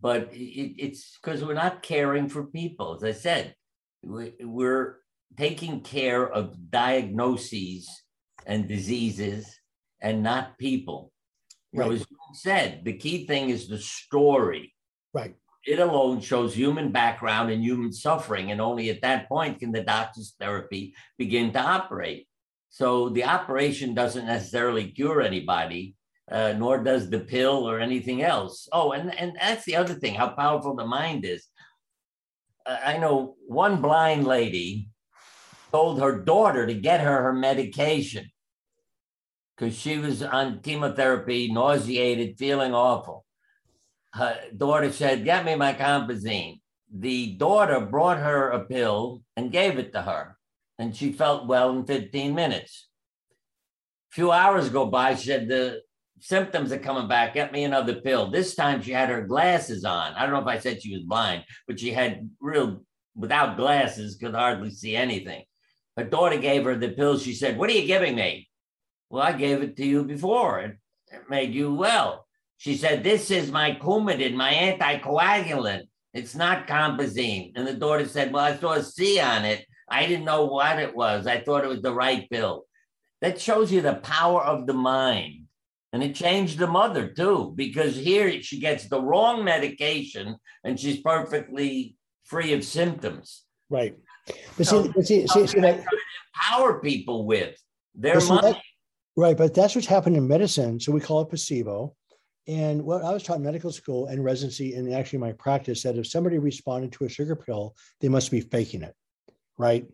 But 0.00 0.32
it, 0.32 0.74
it's 0.78 1.18
because 1.18 1.44
we're 1.44 1.54
not 1.54 1.82
caring 1.82 2.28
for 2.28 2.44
people. 2.44 2.94
As 2.94 3.04
I 3.04 3.12
said, 3.12 3.54
we, 4.02 4.32
we're 4.40 4.98
taking 5.36 5.80
care 5.80 6.28
of 6.28 6.70
diagnoses 6.70 7.88
and 8.46 8.68
diseases 8.68 9.60
and 10.00 10.22
not 10.22 10.58
people. 10.58 11.12
You 11.72 11.80
right. 11.80 11.88
know, 11.88 11.94
as 11.94 12.00
you 12.00 12.16
said, 12.34 12.84
the 12.84 12.94
key 12.94 13.26
thing 13.26 13.50
is 13.50 13.68
the 13.68 13.78
story. 13.78 14.74
Right 15.12 15.34
it 15.68 15.80
alone 15.80 16.18
shows 16.20 16.54
human 16.54 16.90
background 16.90 17.50
and 17.50 17.62
human 17.62 17.92
suffering. 17.92 18.50
And 18.50 18.60
only 18.60 18.88
at 18.88 19.02
that 19.02 19.28
point 19.28 19.60
can 19.60 19.70
the 19.70 19.82
doctor's 19.82 20.34
therapy 20.40 20.94
begin 21.18 21.52
to 21.52 21.60
operate. 21.60 22.26
So 22.70 23.10
the 23.10 23.24
operation 23.24 23.92
doesn't 23.92 24.26
necessarily 24.26 24.90
cure 24.90 25.20
anybody, 25.20 25.94
uh, 26.30 26.54
nor 26.56 26.82
does 26.82 27.08
the 27.08 27.20
pill 27.20 27.68
or 27.68 27.80
anything 27.80 28.22
else. 28.22 28.68
Oh, 28.72 28.92
and, 28.92 29.14
and 29.18 29.36
that's 29.40 29.64
the 29.64 29.76
other 29.76 29.94
thing 29.94 30.14
how 30.14 30.28
powerful 30.28 30.76
the 30.76 30.86
mind 30.86 31.24
is. 31.24 31.46
I 32.66 32.98
know 32.98 33.36
one 33.46 33.80
blind 33.80 34.26
lady 34.26 34.90
told 35.72 36.00
her 36.00 36.22
daughter 36.22 36.66
to 36.66 36.74
get 36.74 37.00
her 37.00 37.22
her 37.22 37.32
medication 37.32 38.30
because 39.56 39.76
she 39.76 39.98
was 39.98 40.22
on 40.22 40.60
chemotherapy, 40.60 41.50
nauseated, 41.50 42.38
feeling 42.38 42.74
awful. 42.74 43.24
Her 44.12 44.38
daughter 44.56 44.92
said, 44.92 45.24
Get 45.24 45.44
me 45.44 45.54
my 45.54 45.72
Compazine. 45.72 46.60
The 46.94 47.36
daughter 47.36 47.80
brought 47.80 48.18
her 48.18 48.50
a 48.50 48.64
pill 48.64 49.22
and 49.36 49.52
gave 49.52 49.78
it 49.78 49.92
to 49.92 50.02
her, 50.02 50.36
and 50.78 50.94
she 50.94 51.12
felt 51.12 51.46
well 51.48 51.70
in 51.70 51.84
15 51.86 52.34
minutes. 52.34 52.88
A 54.10 54.14
few 54.14 54.30
hours 54.30 54.70
go 54.70 54.86
by, 54.86 55.14
she 55.14 55.26
said, 55.26 55.48
The 55.48 55.80
symptoms 56.20 56.72
are 56.72 56.78
coming 56.78 57.08
back. 57.08 57.34
Get 57.34 57.52
me 57.52 57.64
another 57.64 58.00
pill. 58.00 58.30
This 58.30 58.54
time 58.54 58.82
she 58.82 58.92
had 58.92 59.08
her 59.08 59.22
glasses 59.22 59.84
on. 59.84 60.14
I 60.14 60.22
don't 60.22 60.32
know 60.32 60.40
if 60.40 60.46
I 60.46 60.58
said 60.58 60.82
she 60.82 60.94
was 60.94 61.04
blind, 61.04 61.44
but 61.66 61.80
she 61.80 61.92
had 61.92 62.28
real, 62.40 62.82
without 63.14 63.56
glasses, 63.56 64.16
could 64.16 64.34
hardly 64.34 64.70
see 64.70 64.96
anything. 64.96 65.44
Her 65.96 66.04
daughter 66.04 66.38
gave 66.38 66.64
her 66.64 66.76
the 66.76 66.90
pill. 66.90 67.18
She 67.18 67.34
said, 67.34 67.58
What 67.58 67.70
are 67.70 67.74
you 67.74 67.86
giving 67.86 68.14
me? 68.14 68.48
Well, 69.10 69.22
I 69.22 69.32
gave 69.32 69.62
it 69.62 69.76
to 69.76 69.86
you 69.86 70.04
before. 70.04 70.60
It, 70.60 70.76
it 71.10 71.28
made 71.28 71.54
you 71.54 71.74
well. 71.74 72.26
She 72.56 72.76
said, 72.76 73.02
This 73.02 73.30
is 73.30 73.50
my 73.50 73.72
Coumadin, 73.74 74.34
my 74.34 74.52
anticoagulant. 74.52 75.82
It's 76.14 76.34
not 76.34 76.66
Compazine. 76.66 77.52
And 77.56 77.66
the 77.66 77.74
daughter 77.74 78.06
said, 78.06 78.32
Well, 78.32 78.44
I 78.44 78.56
saw 78.56 78.74
a 78.74 78.82
C 78.82 79.20
on 79.20 79.44
it. 79.44 79.64
I 79.88 80.06
didn't 80.06 80.24
know 80.24 80.44
what 80.44 80.78
it 80.78 80.94
was. 80.94 81.26
I 81.26 81.40
thought 81.40 81.64
it 81.64 81.68
was 81.68 81.82
the 81.82 81.94
right 81.94 82.28
pill. 82.30 82.66
That 83.20 83.40
shows 83.40 83.72
you 83.72 83.80
the 83.80 83.94
power 83.94 84.42
of 84.42 84.66
the 84.66 84.74
mind. 84.74 85.47
And 85.92 86.02
it 86.02 86.14
changed 86.14 86.58
the 86.58 86.66
mother 86.66 87.08
too, 87.08 87.52
because 87.56 87.96
here 87.96 88.42
she 88.42 88.60
gets 88.60 88.88
the 88.88 89.00
wrong 89.00 89.42
medication 89.42 90.36
and 90.62 90.78
she's 90.78 91.00
perfectly 91.00 91.96
free 92.24 92.52
of 92.52 92.62
symptoms. 92.62 93.44
Right. 93.70 93.96
But 94.58 94.66
so, 94.66 94.82
see, 94.82 94.92
but 94.94 95.06
see, 95.06 95.26
see, 95.26 95.46
see 95.46 95.60
that, 95.60 95.82
empower 96.34 96.80
people 96.80 97.24
with 97.26 97.56
their 97.94 98.20
money. 98.20 98.52
That, 98.52 98.62
right. 99.16 99.36
But 99.36 99.54
that's 99.54 99.74
what's 99.74 99.86
happened 99.86 100.16
in 100.16 100.28
medicine. 100.28 100.78
So 100.78 100.92
we 100.92 101.00
call 101.00 101.22
it 101.22 101.30
placebo. 101.30 101.94
And 102.46 102.82
what 102.82 103.04
I 103.04 103.12
was 103.12 103.22
taught 103.22 103.38
in 103.38 103.42
medical 103.42 103.72
school 103.72 104.06
and 104.06 104.24
residency, 104.24 104.74
and 104.74 104.92
actually 104.92 105.18
my 105.18 105.32
practice, 105.32 105.82
that 105.82 105.96
if 105.96 106.06
somebody 106.06 106.38
responded 106.38 106.92
to 106.92 107.04
a 107.04 107.08
sugar 107.08 107.36
pill, 107.36 107.74
they 108.00 108.08
must 108.08 108.30
be 108.30 108.40
faking 108.40 108.82
it, 108.82 108.94
right? 109.58 109.86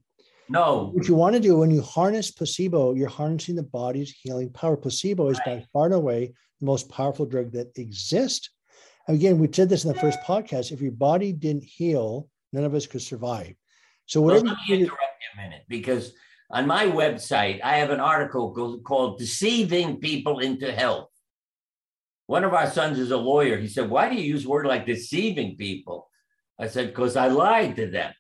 No. 0.49 0.91
What 0.93 1.09
you 1.09 1.15
want 1.15 1.35
to 1.35 1.41
do 1.41 1.59
when 1.59 1.71
you 1.71 1.83
harness 1.83 2.31
placebo, 2.31 2.95
you're 2.95 3.09
harnessing 3.09 3.57
the 3.57 3.63
body's 3.63 4.11
healing 4.11 4.51
power. 4.51 4.77
Placebo 4.77 5.29
is 5.31 5.41
right. 5.47 5.61
by 5.61 5.67
far 5.73 5.87
and 5.87 5.95
away 5.95 6.33
the 6.61 6.67
most 6.67 6.89
powerful 6.89 7.27
drug 7.27 7.53
that 7.53 7.77
exists. 7.79 8.51
And 9.09 9.17
again, 9.17 9.39
we 9.39 9.49
said 9.53 9.69
this 9.69 9.85
in 9.85 9.93
the 9.93 9.99
first 9.99 10.19
podcast. 10.21 10.73
If 10.73 10.81
your 10.81 10.93
body 10.93 11.33
didn't 11.33 11.65
heal, 11.65 12.29
none 12.53 12.65
of 12.65 12.75
us 12.75 12.87
could 12.87 13.03
survive. 13.03 13.55
So 14.07 14.21
whatever. 14.21 14.45
Well, 14.45 14.55
let 14.55 14.69
me 14.69 14.75
interrupt 14.75 15.01
you 15.01 15.41
a 15.41 15.43
minute 15.45 15.63
because 15.69 16.13
on 16.51 16.67
my 16.67 16.87
website 16.87 17.61
I 17.63 17.77
have 17.77 17.91
an 17.91 18.01
article 18.01 18.81
called 18.85 19.19
"Deceiving 19.19 19.99
People 19.99 20.41
into 20.41 20.71
Health." 20.73 21.09
One 22.27 22.45
of 22.45 22.55
our 22.55 22.71
sons 22.71 22.99
is 22.99 23.11
a 23.11 23.17
lawyer. 23.17 23.59
He 23.59 23.69
said, 23.69 23.91
Why 23.91 24.09
do 24.09 24.17
you 24.17 24.23
use 24.23 24.47
word 24.47 24.67
like 24.67 24.87
deceiving 24.87 25.57
people? 25.57 26.09
I 26.59 26.69
said, 26.69 26.89
Because 26.89 27.17
I 27.17 27.29
lied 27.29 27.77
to 27.77 27.91
them. 27.91 28.13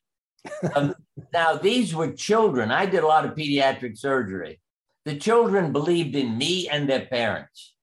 Um, 0.74 0.94
now, 1.32 1.56
these 1.56 1.94
were 1.94 2.12
children. 2.12 2.70
I 2.70 2.86
did 2.86 3.02
a 3.02 3.06
lot 3.06 3.24
of 3.24 3.34
pediatric 3.34 3.98
surgery. 3.98 4.60
The 5.04 5.16
children 5.16 5.72
believed 5.72 6.14
in 6.14 6.36
me 6.36 6.68
and 6.68 6.88
their 6.88 7.06
parents. 7.06 7.74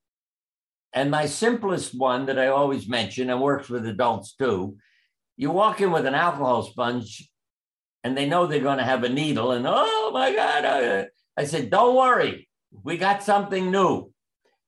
And 0.92 1.10
my 1.10 1.26
simplest 1.26 1.98
one 1.98 2.26
that 2.26 2.38
I 2.38 2.48
always 2.48 2.88
mention 2.88 3.30
and 3.30 3.40
works 3.40 3.68
with 3.68 3.86
adults 3.86 4.34
too 4.34 4.76
you 5.36 5.50
walk 5.50 5.80
in 5.80 5.90
with 5.90 6.06
an 6.06 6.14
alcohol 6.14 6.62
sponge 6.62 7.28
and 8.04 8.16
they 8.16 8.28
know 8.28 8.46
they're 8.46 8.60
going 8.60 8.78
to 8.78 8.84
have 8.84 9.04
a 9.04 9.08
needle, 9.08 9.52
and 9.52 9.64
oh 9.66 10.10
my 10.12 10.34
God. 10.34 11.08
I 11.36 11.44
said, 11.44 11.70
Don't 11.70 11.96
worry, 11.96 12.48
we 12.82 12.96
got 12.98 13.22
something 13.22 13.70
new 13.70 14.12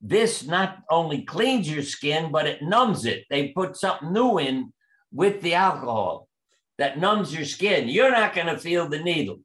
this 0.06 0.44
not 0.44 0.82
only 0.90 1.22
cleans 1.22 1.70
your 1.70 1.82
skin, 1.82 2.30
but 2.30 2.46
it 2.46 2.62
numbs 2.62 3.06
it. 3.06 3.24
They 3.30 3.48
put 3.48 3.74
something 3.74 4.12
new 4.12 4.38
in 4.38 4.72
with 5.10 5.40
the 5.40 5.54
alcohol 5.54 6.28
that 6.78 6.98
numbs 6.98 7.34
your 7.34 7.44
skin. 7.44 7.88
You're 7.88 8.10
not 8.10 8.34
going 8.34 8.48
to 8.48 8.58
feel 8.58 8.88
the 8.88 9.02
needle. 9.02 9.38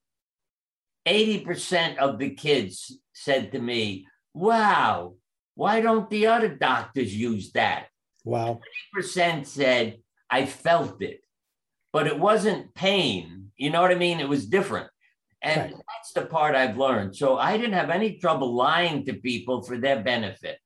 80% 1.07 1.97
of 1.97 2.19
the 2.19 2.31
kids 2.31 2.99
said 3.13 3.51
to 3.51 3.59
me, 3.59 4.07
Wow, 4.33 5.15
why 5.55 5.81
don't 5.81 6.09
the 6.09 6.27
other 6.27 6.49
doctors 6.49 7.15
use 7.15 7.51
that? 7.53 7.87
Wow. 8.23 8.59
20% 8.95 9.45
said, 9.45 9.97
I 10.29 10.45
felt 10.45 11.01
it, 11.01 11.21
but 11.91 12.07
it 12.07 12.19
wasn't 12.19 12.73
pain. 12.75 13.51
You 13.57 13.71
know 13.71 13.81
what 13.81 13.91
I 13.91 13.95
mean? 13.95 14.19
It 14.19 14.29
was 14.29 14.45
different. 14.45 14.87
And 15.41 15.61
right. 15.61 15.73
that's 15.73 16.13
the 16.13 16.25
part 16.25 16.55
I've 16.55 16.77
learned. 16.77 17.15
So 17.15 17.37
I 17.37 17.57
didn't 17.57 17.73
have 17.73 17.89
any 17.89 18.17
trouble 18.17 18.53
lying 18.53 19.05
to 19.05 19.13
people 19.13 19.61
for 19.61 19.77
their 19.77 20.01
benefit. 20.03 20.59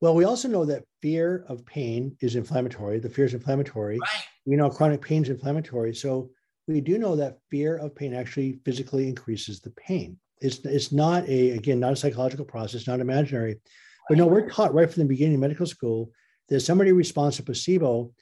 Well, 0.00 0.14
we 0.14 0.24
also 0.24 0.48
know 0.48 0.64
that 0.64 0.84
fear 1.02 1.44
of 1.48 1.64
pain 1.66 2.16
is 2.20 2.34
inflammatory. 2.34 2.98
The 2.98 3.10
fear 3.10 3.26
is 3.26 3.34
inflammatory. 3.34 3.98
Right. 3.98 4.24
We 4.46 4.56
know 4.56 4.70
chronic 4.70 5.02
pain 5.02 5.22
is 5.22 5.28
inflammatory. 5.28 5.94
So 5.94 6.30
we 6.66 6.80
do 6.80 6.98
know 6.98 7.16
that 7.16 7.38
fear 7.50 7.76
of 7.76 7.94
pain 7.94 8.14
actually 8.14 8.60
physically 8.64 9.08
increases 9.08 9.60
the 9.60 9.70
pain. 9.70 10.18
It's, 10.40 10.58
it's 10.64 10.92
not 10.92 11.28
a, 11.28 11.50
again, 11.50 11.80
not 11.80 11.92
a 11.92 11.96
psychological 11.96 12.44
process, 12.44 12.86
not 12.86 13.00
imaginary. 13.00 13.60
But 14.08 14.18
no, 14.18 14.26
we're 14.26 14.48
taught 14.48 14.74
right 14.74 14.90
from 14.90 15.02
the 15.02 15.08
beginning 15.08 15.34
of 15.34 15.40
medical 15.40 15.66
school 15.66 16.10
that 16.48 16.60
somebody 16.60 16.92
responds 16.92 17.36
to 17.36 17.42
placebo. 17.42 18.12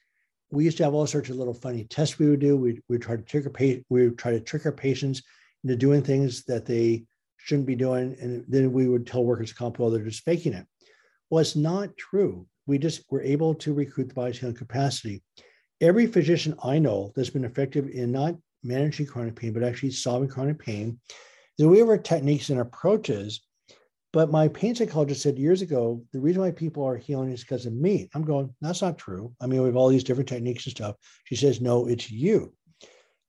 We 0.51 0.65
used 0.65 0.77
to 0.79 0.85
have 0.85 0.95
all 0.95 1.07
sorts 1.07 1.31
of 1.31 1.37
little 1.37 1.55
funny 1.55 1.85
tests 1.85 2.19
we 2.19 2.29
would 2.29 2.41
do. 2.41 2.57
We 2.57 2.81
we 2.89 2.99
try 2.99 3.17
to 3.17 3.23
trick 3.23 3.47
our 3.47 3.53
we 3.89 4.09
would 4.09 4.19
try 4.19 4.33
to 4.33 4.41
trick 4.41 4.67
our 4.67 4.73
patients 4.73 5.23
into 5.65 5.77
doing 5.77 6.03
things 6.03 6.45
that 6.45 6.67
they 6.67 7.05
shouldn't 7.39 7.67
be 7.67 7.75
doing. 7.75 8.17
And 8.21 8.45
then 8.49 8.73
we 8.73 8.89
would 8.89 9.07
tell 9.07 9.25
workers' 9.25 9.53
comp, 9.53 9.79
well, 9.79 9.91
they're 9.91 10.05
just 10.05 10.25
faking 10.25 10.53
it. 10.53 10.67
Well, 11.31 11.41
it's 11.41 11.57
not 11.57 11.97
true. 11.97 12.47
We 12.67 12.79
just 12.79 13.03
were 13.11 13.23
able 13.23 13.55
to 13.57 13.73
recruit 13.73 14.09
the 14.09 14.15
body's 14.15 14.39
healing 14.39 14.57
capacity. 14.57 15.23
Every 15.81 16.07
physician 16.07 16.55
I 16.63 16.79
know 16.79 17.13
that's 17.15 17.31
been 17.31 17.45
effective 17.45 17.89
in 17.89 18.11
not 18.13 18.35
managing 18.63 19.07
chronic 19.07 19.37
pain, 19.37 19.53
but 19.53 19.63
actually 19.63 19.93
solving 19.93 20.29
chronic 20.29 20.59
pain, 20.59 20.99
that 21.59 21.69
we 21.69 21.79
have 21.79 21.89
our 21.89 21.99
techniques 21.99 22.51
and 22.51 22.61
approaches. 22.61 23.41
But 24.13 24.31
my 24.31 24.49
pain 24.49 24.75
psychologist 24.75 25.23
said 25.23 25.39
years 25.39 25.63
ago, 25.63 26.03
the 26.13 26.21
reason 26.21 26.41
why 26.43 26.51
people 26.51 26.85
are 26.85 26.97
healing 26.97 27.31
is 27.31 27.43
because 27.43 27.67
of 27.67 27.75
me. 27.75 28.09
I'm 28.15 28.25
going, 28.25 28.55
that's 28.61 28.83
not 28.83 28.99
true. 28.99 29.35
I 29.41 29.47
mean, 29.47 29.61
we 29.61 29.67
have 29.67 29.77
all 29.77 29.89
these 29.89 30.05
different 30.05 30.29
techniques 30.29 30.67
and 30.67 30.75
stuff. 30.75 30.97
She 31.25 31.37
says, 31.37 31.61
no, 31.61 31.87
it's 31.87 32.11
you. 32.11 32.55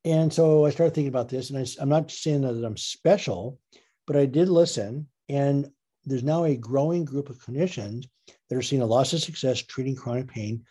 And 0.05 0.31
so 0.31 0.65
I 0.65 0.69
started 0.69 0.95
thinking 0.95 1.09
about 1.09 1.27
this, 1.27 1.49
and 1.49 1.59
I, 1.59 1.81
am 1.81 1.89
not 1.89 2.09
saying 2.09 2.41
that 2.41 2.65
I'm 2.65 2.77
special, 2.77 3.59
but 4.07 4.15
I 4.15 4.25
did 4.25 4.47
listen. 4.47 5.07
And 5.27 5.69
there's 6.05 6.23
now 6.23 6.45
a 6.45 6.55
growing 6.55 7.03
group 7.03 7.29
of 7.29 7.37
clinicians 7.37 8.05
that 8.49 8.55
are 8.55 8.61
seeing 8.61 8.81
a 8.81 8.85
loss 8.85 9.13
of 9.13 9.19
success 9.19 9.61
treating 9.61 9.95
chronic 9.95 10.27
pain. 10.27 10.63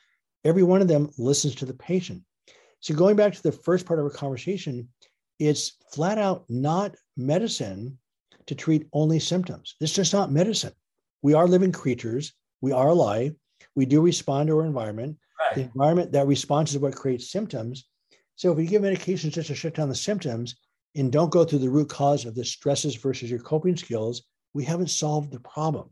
Every 0.45 0.63
one 0.63 0.81
of 0.81 0.89
them 0.89 1.11
listens 1.19 1.55
to 1.57 1.67
the 1.67 1.75
patient. 1.75 2.23
So 2.81 2.95
going 2.95 3.17
back 3.17 3.35
to 3.35 3.43
the 3.43 3.53
first 3.53 3.87
part 3.87 3.99
of 3.99 4.05
our 4.05 4.11
conversation, 4.11 4.89
it's 5.39 5.77
flat 5.93 6.19
out 6.19 6.45
not 6.49 6.95
medicine 7.17 7.99
to 8.47 8.55
treat 8.55 8.89
only 8.93 9.21
symptoms. 9.21 9.75
It's 9.81 9.93
just 9.93 10.13
not 10.13 10.33
medicine. 10.33 10.73
We 11.23 11.35
are 11.35 11.47
living 11.47 11.73
creatures. 11.73 12.33
We 12.61 12.73
are 12.73 12.89
alive. 12.89 13.35
We 13.75 13.87
do 13.87 14.01
respond 14.01 14.49
to 14.49 14.59
our 14.59 14.67
environment. 14.67 15.19
Right. 15.39 15.55
The 15.57 15.63
environment 15.63 16.13
that 16.13 16.27
responds 16.27 16.73
is 16.73 16.79
what 16.79 16.95
creates 16.95 17.31
symptoms. 17.31 17.89
So 18.37 18.53
if 18.53 18.59
you 18.59 18.67
give 18.67 18.83
medications 18.83 19.33
just 19.33 19.49
to 19.49 19.55
shut 19.55 19.75
down 19.75 19.89
the 19.89 19.95
symptoms 19.95 20.57
and 20.95 21.13
don't 21.13 21.31
go 21.31 21.45
through 21.45 21.59
the 21.59 21.71
root 21.71 21.89
cause 21.89 22.25
of 22.25 22.35
the 22.35 22.45
stresses 22.45 22.97
versus 22.97 23.31
your 23.31 23.41
coping 23.41 23.77
skills, 23.77 24.23
we 24.55 24.65
haven't 24.65 24.91
solved 24.91 25.33
the 25.33 25.41
problem. 25.41 25.91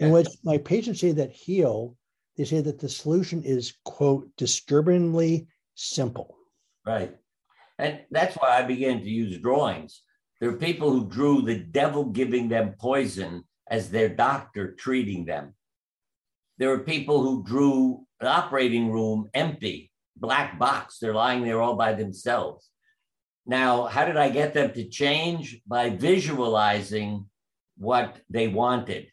And 0.00 0.12
when 0.12 0.26
my 0.44 0.58
patients 0.58 1.00
say 1.00 1.12
that 1.12 1.32
heal, 1.32 1.96
they 2.38 2.44
say 2.44 2.60
that 2.60 2.78
the 2.78 2.88
solution 2.88 3.42
is, 3.42 3.74
quote, 3.84 4.30
disturbingly 4.36 5.48
simple. 5.74 6.36
Right. 6.86 7.14
And 7.80 8.00
that's 8.12 8.36
why 8.36 8.56
I 8.56 8.62
began 8.62 9.00
to 9.00 9.10
use 9.10 9.38
drawings. 9.38 10.02
There 10.40 10.48
are 10.50 10.56
people 10.56 10.90
who 10.90 11.08
drew 11.08 11.42
the 11.42 11.58
devil 11.58 12.04
giving 12.04 12.48
them 12.48 12.76
poison 12.78 13.42
as 13.68 13.90
their 13.90 14.08
doctor 14.08 14.74
treating 14.74 15.24
them. 15.24 15.54
There 16.58 16.72
are 16.72 16.78
people 16.78 17.22
who 17.22 17.42
drew 17.42 18.06
an 18.20 18.28
operating 18.28 18.92
room 18.92 19.28
empty 19.34 19.90
black 20.16 20.58
box. 20.58 20.98
They're 20.98 21.14
lying 21.14 21.42
there 21.42 21.60
all 21.60 21.74
by 21.74 21.92
themselves. 21.92 22.70
Now, 23.46 23.86
how 23.86 24.04
did 24.04 24.16
I 24.16 24.28
get 24.28 24.54
them 24.54 24.72
to 24.74 24.88
change? 24.88 25.60
By 25.66 25.90
visualizing 25.90 27.26
what 27.76 28.16
they 28.30 28.46
wanted. 28.46 29.08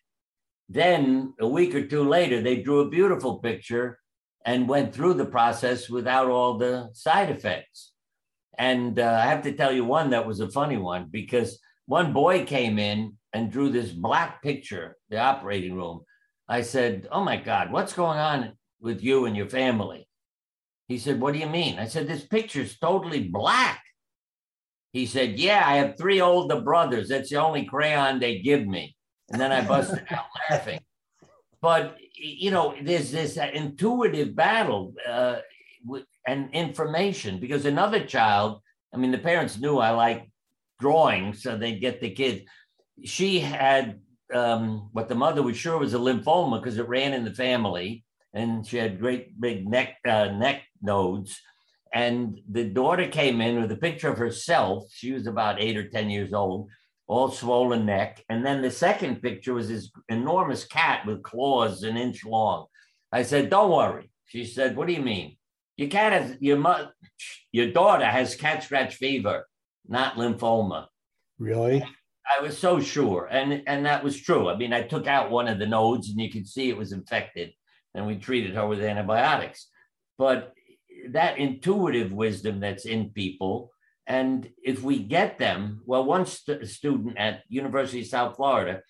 Then, 0.68 1.34
a 1.40 1.48
week 1.48 1.76
or 1.76 1.86
two 1.86 2.04
later, 2.04 2.42
they 2.42 2.58
drew 2.58 2.80
a 2.80 2.90
beautiful 2.90 3.40
picture 3.40 4.00
and 4.46 4.70
went 4.70 4.94
through 4.94 5.16
the 5.16 5.26
process 5.26 5.90
without 5.90 6.28
all 6.28 6.58
the 6.58 6.90
side 6.94 7.30
effects. 7.30 7.92
And 8.58 9.00
uh, 9.00 9.20
I 9.24 9.28
have 9.28 9.44
to 9.44 9.52
tell 9.52 9.72
you 9.72 9.84
one 9.84 10.12
that 10.12 10.26
was 10.26 10.40
a 10.40 10.50
funny 10.50 10.78
one 10.78 11.08
because 11.12 11.60
one 11.88 12.14
boy 12.14 12.46
came 12.46 12.80
in 12.80 13.18
and 13.34 13.52
drew 13.52 13.70
this 13.70 13.92
black 13.92 14.42
picture, 14.42 14.98
the 15.10 15.20
operating 15.20 15.76
room. 15.76 16.02
I 16.48 16.62
said, 16.62 17.08
Oh 17.12 17.24
my 17.24 17.38
God, 17.38 17.72
what's 17.72 17.94
going 17.94 18.18
on 18.18 18.54
with 18.80 19.04
you 19.04 19.26
and 19.26 19.36
your 19.36 19.50
family? 19.50 20.08
He 20.88 20.98
said, 21.00 21.20
What 21.20 21.34
do 21.34 21.40
you 21.40 21.48
mean? 21.48 21.80
I 21.80 21.88
said, 21.88 22.08
This 22.08 22.26
picture's 22.26 22.78
totally 22.78 23.28
black. 23.28 23.82
He 24.94 25.06
said, 25.06 25.40
Yeah, 25.40 25.64
I 25.66 25.78
have 25.78 25.98
three 25.98 26.22
older 26.22 26.62
brothers. 26.62 27.10
That's 27.10 27.30
the 27.30 27.42
only 27.42 27.66
crayon 27.66 28.20
they 28.20 28.40
give 28.40 28.66
me. 28.66 28.95
And 29.32 29.41
then 29.41 29.51
I 29.51 29.65
busted 29.65 30.05
out 30.12 30.25
laughing. 30.50 30.79
But, 31.62 31.98
you 32.13 32.51
know, 32.51 32.75
there's 32.82 33.12
this 33.12 33.38
intuitive 33.38 34.36
battle 34.36 34.94
uh, 35.08 35.38
and 36.27 36.53
information 36.53 37.39
because 37.39 37.65
another 37.65 38.05
child, 38.05 38.62
I 38.94 38.98
mean, 38.98 39.12
the 39.12 39.17
parents 39.17 39.60
knew 39.60 39.79
I 39.79 39.91
like 39.91 40.29
drawing, 40.79 41.34
so 41.34 41.58
they'd 41.58 41.79
get 41.79 42.01
the 42.01 42.12
kids. 42.12 42.44
She 43.03 43.39
had 43.39 44.00
um, 44.34 44.89
what 44.94 45.10
the 45.10 45.15
mother 45.15 45.41
was 45.41 45.58
sure 45.58 45.77
was 45.77 45.94
a 45.94 45.98
lymphoma 45.98 46.62
because 46.62 46.77
it 46.77 46.88
ran 46.88 47.13
in 47.13 47.24
the 47.24 47.34
family, 47.34 48.03
and 48.34 48.65
she 48.65 48.77
had 48.77 49.00
great 49.00 49.39
big 49.39 49.67
neck 49.67 49.98
uh, 50.08 50.25
neck 50.25 50.63
nodes. 50.82 51.39
And 51.94 52.39
the 52.50 52.65
daughter 52.65 53.08
came 53.08 53.39
in 53.41 53.62
with 53.62 53.72
a 53.72 53.77
picture 53.77 54.10
of 54.10 54.17
herself. 54.17 54.86
She 54.91 55.13
was 55.13 55.27
about 55.27 55.62
eight 55.62 55.77
or 55.77 55.88
ten 55.88 56.10
years 56.10 56.34
old, 56.34 56.70
all 57.08 57.30
swollen 57.30 57.86
neck. 57.86 58.24
And 58.30 58.46
then 58.46 58.62
the 58.62 58.72
second 58.72 59.22
picture 59.22 59.54
was 59.54 59.70
this 59.70 59.92
enormous 60.10 60.66
cat 60.66 61.06
with 61.06 61.24
claws 61.24 61.84
an 61.84 61.98
inch 61.98 62.26
long. 62.26 62.68
I 63.12 63.24
said, 63.24 63.50
"Don't 63.50 63.72
worry." 63.72 64.10
She 64.26 64.46
said, 64.46 64.76
"What 64.76 64.88
do 64.88 64.94
you 64.94 65.02
mean?" 65.02 65.38
Your 65.78 65.90
cat 65.90 66.14
has 66.14 66.38
your 66.40 66.58
mother, 66.58 66.94
your 67.52 67.72
daughter 67.72 68.06
has 68.06 68.36
cat 68.36 68.64
scratch 68.64 68.96
fever, 68.96 69.46
not 69.88 70.16
lymphoma. 70.16 70.88
Really? 71.38 71.84
I 72.26 72.42
was 72.42 72.58
so 72.58 72.80
sure, 72.80 73.28
and 73.30 73.62
and 73.68 73.86
that 73.86 74.04
was 74.04 74.20
true. 74.20 74.50
I 74.50 74.56
mean, 74.56 74.74
I 74.74 74.82
took 74.82 75.06
out 75.06 75.30
one 75.30 75.48
of 75.48 75.60
the 75.60 75.68
nodes, 75.68 76.10
and 76.10 76.20
you 76.20 76.32
could 76.32 76.48
see 76.48 76.70
it 76.70 76.78
was 76.78 76.92
infected, 76.92 77.54
and 77.94 78.08
we 78.08 78.16
treated 78.18 78.56
her 78.56 78.68
with 78.68 78.82
antibiotics. 78.82 79.68
But 80.18 80.54
that 81.10 81.38
intuitive 81.38 82.12
wisdom 82.12 82.60
that's 82.60 82.86
in 82.86 83.12
people, 83.12 83.72
and 84.08 84.50
if 84.64 84.84
we 84.84 85.00
get 85.00 85.38
them, 85.40 85.82
well, 85.86 86.04
one 86.04 86.26
st- 86.26 86.68
student 86.68 87.18
at 87.18 87.42
University 87.50 88.02
of 88.02 88.08
South 88.08 88.36
Florida, 88.36 88.82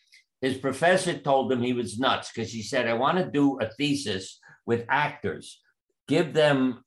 his 0.42 0.58
professor 0.58 1.18
told 1.18 1.52
him 1.52 1.62
he 1.62 1.74
was 1.74 1.98
nuts 2.00 2.32
because 2.34 2.52
he 2.52 2.62
said, 2.62 2.88
"I 2.88 2.94
want 2.94 3.18
to 3.18 3.32
do 3.32 3.60
a 3.60 3.70
thesis 3.78 4.40
with 4.66 4.86
actors." 4.90 5.62
give 6.08 6.34
them 6.34 6.84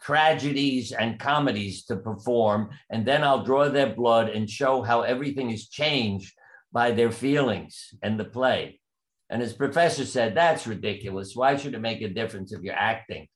tragedies 0.00 0.92
and 0.92 1.18
comedies 1.18 1.84
to 1.86 1.96
perform, 1.96 2.70
and 2.90 3.06
then 3.06 3.24
I'll 3.24 3.44
draw 3.44 3.68
their 3.68 3.94
blood 3.94 4.28
and 4.28 4.48
show 4.48 4.82
how 4.82 5.02
everything 5.02 5.50
is 5.50 5.68
changed 5.68 6.34
by 6.72 6.90
their 6.90 7.10
feelings 7.10 7.94
and 8.02 8.20
the 8.20 8.24
play. 8.24 8.80
And 9.30 9.40
his 9.40 9.54
professor 9.54 10.04
said, 10.04 10.34
That's 10.34 10.66
ridiculous. 10.66 11.34
Why 11.34 11.56
should 11.56 11.74
it 11.74 11.80
make 11.80 12.02
a 12.02 12.08
difference 12.08 12.52
if 12.52 12.62
you're 12.62 12.74
acting? 12.74 13.28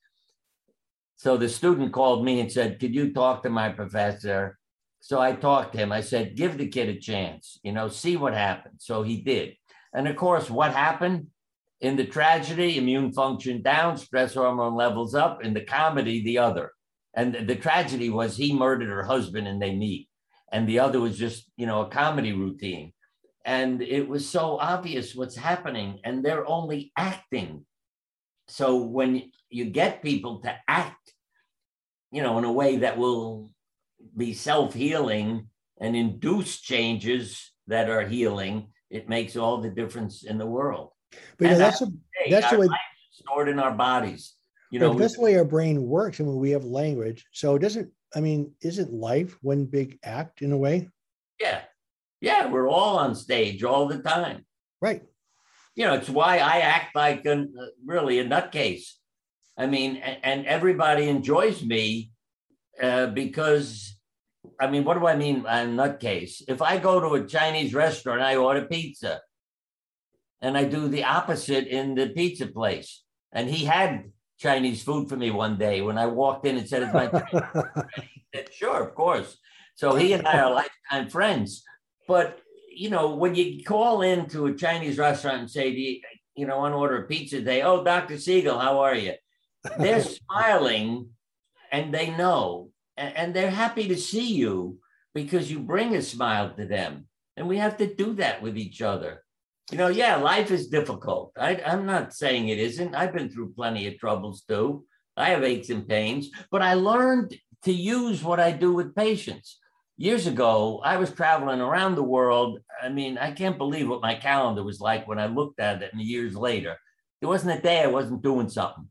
So 1.20 1.36
the 1.36 1.50
student 1.50 1.92
called 1.92 2.24
me 2.24 2.40
and 2.40 2.50
said, 2.50 2.80
Could 2.80 2.94
you 2.94 3.12
talk 3.12 3.42
to 3.42 3.50
my 3.50 3.68
professor? 3.68 4.58
So 5.00 5.20
I 5.20 5.32
talked 5.32 5.74
to 5.74 5.78
him. 5.78 5.92
I 5.92 6.00
said, 6.00 6.34
Give 6.34 6.56
the 6.56 6.66
kid 6.66 6.88
a 6.88 6.98
chance, 6.98 7.60
you 7.62 7.72
know, 7.72 7.88
see 7.88 8.16
what 8.16 8.32
happens. 8.32 8.86
So 8.86 9.02
he 9.02 9.20
did. 9.20 9.52
And 9.92 10.08
of 10.08 10.16
course, 10.16 10.48
what 10.48 10.72
happened? 10.72 11.26
In 11.82 11.96
the 11.96 12.06
tragedy, 12.06 12.78
immune 12.78 13.12
function 13.12 13.60
down, 13.60 13.98
stress 13.98 14.32
hormone 14.32 14.74
levels 14.74 15.14
up. 15.14 15.44
In 15.44 15.52
the 15.52 15.60
comedy, 15.60 16.24
the 16.24 16.38
other. 16.38 16.72
And 17.12 17.46
the 17.46 17.56
tragedy 17.56 18.08
was 18.08 18.34
he 18.34 18.56
murdered 18.56 18.88
her 18.88 19.04
husband 19.04 19.46
and 19.46 19.60
they 19.60 19.74
meet. 19.74 20.08
And 20.50 20.66
the 20.66 20.78
other 20.78 21.00
was 21.00 21.18
just, 21.18 21.50
you 21.58 21.66
know, 21.66 21.82
a 21.82 21.90
comedy 21.90 22.32
routine. 22.32 22.94
And 23.44 23.82
it 23.82 24.08
was 24.08 24.26
so 24.26 24.58
obvious 24.58 25.14
what's 25.14 25.36
happening, 25.36 26.00
and 26.02 26.24
they're 26.24 26.48
only 26.48 26.92
acting. 26.96 27.66
So 28.48 28.76
when 28.76 29.30
you 29.50 29.66
get 29.66 30.02
people 30.02 30.40
to 30.40 30.56
act, 30.66 31.09
you 32.10 32.22
know, 32.22 32.38
in 32.38 32.44
a 32.44 32.52
way 32.52 32.78
that 32.78 32.98
will 32.98 33.50
be 34.16 34.32
self 34.34 34.74
healing 34.74 35.48
and 35.80 35.96
induce 35.96 36.60
changes 36.60 37.52
that 37.66 37.88
are 37.88 38.06
healing, 38.06 38.68
it 38.90 39.08
makes 39.08 39.36
all 39.36 39.58
the 39.58 39.70
difference 39.70 40.24
in 40.24 40.38
the 40.38 40.46
world. 40.46 40.90
But 41.38 41.46
you 41.46 41.50
know, 41.52 41.58
that's 41.58 41.80
a, 41.80 41.86
that's 42.28 42.50
the 42.50 42.58
way 42.58 42.68
stored 43.10 43.48
in 43.48 43.58
our 43.58 43.72
bodies. 43.72 44.34
You 44.70 44.78
know, 44.78 44.94
that's 44.94 45.16
the 45.16 45.22
way 45.22 45.36
our 45.36 45.44
brain 45.44 45.82
works. 45.82 46.20
I 46.20 46.24
mean, 46.24 46.36
we 46.36 46.50
have 46.50 46.64
language. 46.64 47.26
So 47.32 47.56
it 47.56 47.58
doesn't, 47.58 47.90
I 48.14 48.20
mean, 48.20 48.52
isn't 48.62 48.92
life 48.92 49.36
one 49.42 49.64
big 49.64 49.98
act 50.04 50.42
in 50.42 50.52
a 50.52 50.56
way? 50.56 50.88
Yeah. 51.40 51.62
Yeah. 52.20 52.46
We're 52.46 52.68
all 52.68 52.98
on 52.98 53.16
stage 53.16 53.64
all 53.64 53.88
the 53.88 53.98
time. 53.98 54.44
Right. 54.80 55.02
You 55.74 55.86
know, 55.86 55.94
it's 55.94 56.08
why 56.08 56.38
I 56.38 56.58
act 56.58 56.94
like 56.94 57.26
a, 57.26 57.40
uh, 57.40 57.66
really 57.84 58.20
a 58.20 58.24
nutcase. 58.24 58.92
I 59.60 59.66
mean, 59.66 59.96
and, 59.98 60.46
everybody 60.46 61.06
enjoys 61.08 61.62
me 61.62 62.12
uh, 62.82 63.08
because, 63.08 63.94
I 64.58 64.70
mean, 64.70 64.84
what 64.84 64.98
do 64.98 65.06
I 65.06 65.16
mean 65.16 65.42
by 65.42 65.66
nutcase? 65.66 66.42
If 66.48 66.62
I 66.62 66.78
go 66.78 66.98
to 66.98 67.22
a 67.22 67.26
Chinese 67.26 67.74
restaurant, 67.74 68.22
I 68.22 68.36
order 68.36 68.64
pizza 68.64 69.20
and 70.40 70.56
I 70.56 70.64
do 70.64 70.88
the 70.88 71.04
opposite 71.04 71.66
in 71.66 71.94
the 71.94 72.08
pizza 72.08 72.46
place. 72.46 73.02
And 73.32 73.50
he 73.50 73.66
had 73.66 74.10
Chinese 74.38 74.82
food 74.82 75.10
for 75.10 75.16
me 75.18 75.30
one 75.30 75.58
day 75.58 75.82
when 75.82 75.98
I 75.98 76.06
walked 76.06 76.46
in 76.46 76.56
and 76.56 76.66
said, 76.66 76.84
"It's 76.84 76.94
my." 76.94 77.08
he 78.14 78.24
said, 78.34 78.48
sure, 78.54 78.82
of 78.82 78.94
course. 78.94 79.36
So 79.74 79.94
he 79.94 80.14
and 80.14 80.26
I 80.26 80.40
are 80.40 80.54
lifetime 80.54 81.10
friends. 81.10 81.62
But 82.08 82.38
you 82.74 82.88
know, 82.88 83.14
when 83.14 83.34
you 83.34 83.62
call 83.62 84.00
into 84.00 84.46
a 84.46 84.54
Chinese 84.54 84.96
restaurant 84.96 85.40
and 85.40 85.50
say, 85.50 85.68
you, 85.68 86.00
you 86.34 86.46
know, 86.46 86.56
I 86.56 86.58
want 86.60 86.72
to 86.72 86.78
order 86.78 87.04
a 87.04 87.06
pizza 87.06 87.42
They, 87.42 87.60
oh, 87.62 87.84
Dr. 87.84 88.16
Siegel, 88.16 88.58
how 88.58 88.78
are 88.78 88.94
you? 88.94 89.12
They're 89.78 90.02
smiling 90.30 91.10
and 91.72 91.94
they 91.94 92.10
know, 92.10 92.70
and, 92.96 93.16
and 93.16 93.34
they're 93.34 93.50
happy 93.50 93.88
to 93.88 93.96
see 93.96 94.32
you 94.34 94.78
because 95.14 95.50
you 95.50 95.60
bring 95.60 95.94
a 95.94 96.02
smile 96.02 96.54
to 96.54 96.66
them. 96.66 97.06
And 97.36 97.48
we 97.48 97.58
have 97.58 97.76
to 97.78 97.94
do 97.94 98.14
that 98.14 98.42
with 98.42 98.58
each 98.58 98.82
other 98.82 99.24
you 99.70 99.78
know, 99.78 99.88
yeah, 99.88 100.16
life 100.16 100.50
is 100.50 100.68
difficult. 100.68 101.32
I, 101.38 101.60
I'm 101.64 101.86
not 101.86 102.12
saying 102.12 102.48
it 102.48 102.58
isn't. 102.58 102.94
I've 102.94 103.12
been 103.12 103.30
through 103.30 103.52
plenty 103.52 103.86
of 103.86 103.98
troubles 103.98 104.42
too. 104.42 104.84
I 105.16 105.30
have 105.30 105.44
aches 105.44 105.70
and 105.70 105.88
pains, 105.88 106.30
but 106.50 106.62
I 106.62 106.74
learned 106.74 107.36
to 107.64 107.72
use 107.72 108.22
what 108.22 108.40
I 108.40 108.52
do 108.52 108.72
with 108.72 108.96
patients. 108.96 109.58
Years 109.96 110.26
ago, 110.26 110.80
I 110.82 110.96
was 110.96 111.12
traveling 111.12 111.60
around 111.60 111.94
the 111.94 112.02
world. 112.02 112.58
I 112.82 112.88
mean, 112.88 113.18
I 113.18 113.32
can't 113.32 113.58
believe 113.58 113.88
what 113.88 114.00
my 114.00 114.14
calendar 114.14 114.62
was 114.62 114.80
like 114.80 115.06
when 115.06 115.18
I 115.18 115.26
looked 115.26 115.60
at 115.60 115.82
it 115.82 115.92
and 115.92 116.00
years 116.00 116.34
later. 116.34 116.76
There 117.20 117.28
wasn't 117.28 117.58
a 117.58 117.62
day 117.62 117.82
I 117.82 117.88
wasn't 117.88 118.22
doing 118.22 118.48
something. 118.48 118.88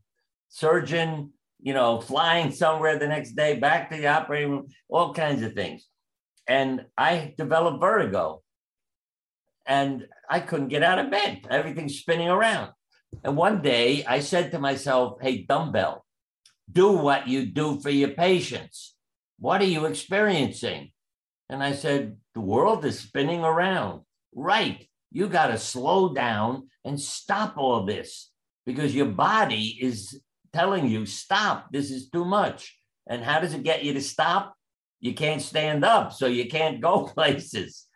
Surgeon, 0.50 1.32
you 1.62 1.72
know, 1.72 2.00
flying 2.00 2.50
somewhere 2.50 2.98
the 2.98 3.08
next 3.08 3.32
day, 3.32 3.58
back 3.58 3.90
to 3.90 3.96
the 3.96 4.08
operating 4.08 4.50
room, 4.50 4.68
all 4.88 5.14
kinds 5.14 5.42
of 5.42 5.54
things. 5.54 5.86
And 6.46 6.84
I 6.98 7.34
developed 7.38 7.80
vertigo 7.80 8.42
and 9.64 10.06
I 10.28 10.40
couldn't 10.40 10.68
get 10.68 10.82
out 10.82 10.98
of 10.98 11.10
bed. 11.10 11.46
Everything's 11.48 11.98
spinning 11.98 12.28
around. 12.28 12.72
And 13.22 13.36
one 13.36 13.62
day 13.62 14.04
I 14.04 14.20
said 14.20 14.50
to 14.50 14.58
myself, 14.58 15.18
Hey, 15.22 15.44
dumbbell, 15.44 16.04
do 16.70 16.92
what 16.92 17.28
you 17.28 17.46
do 17.46 17.80
for 17.80 17.90
your 17.90 18.10
patients. 18.10 18.96
What 19.38 19.60
are 19.60 19.66
you 19.66 19.86
experiencing? 19.86 20.90
And 21.48 21.62
I 21.62 21.72
said, 21.72 22.16
The 22.34 22.40
world 22.40 22.84
is 22.84 22.98
spinning 22.98 23.44
around. 23.44 24.02
Right. 24.34 24.88
You 25.12 25.28
got 25.28 25.48
to 25.48 25.58
slow 25.58 26.14
down 26.14 26.68
and 26.84 27.00
stop 27.00 27.56
all 27.56 27.84
this 27.84 28.30
because 28.66 28.94
your 28.94 29.06
body 29.06 29.78
is 29.80 30.20
telling 30.52 30.88
you, 30.88 31.06
Stop. 31.06 31.72
This 31.72 31.90
is 31.90 32.10
too 32.10 32.24
much. 32.24 32.76
And 33.08 33.22
how 33.22 33.40
does 33.40 33.54
it 33.54 33.62
get 33.62 33.84
you 33.84 33.92
to 33.94 34.00
stop? 34.00 34.54
You 35.00 35.14
can't 35.14 35.42
stand 35.42 35.84
up, 35.84 36.12
so 36.12 36.26
you 36.26 36.48
can't 36.48 36.80
go 36.80 37.04
places. 37.14 37.86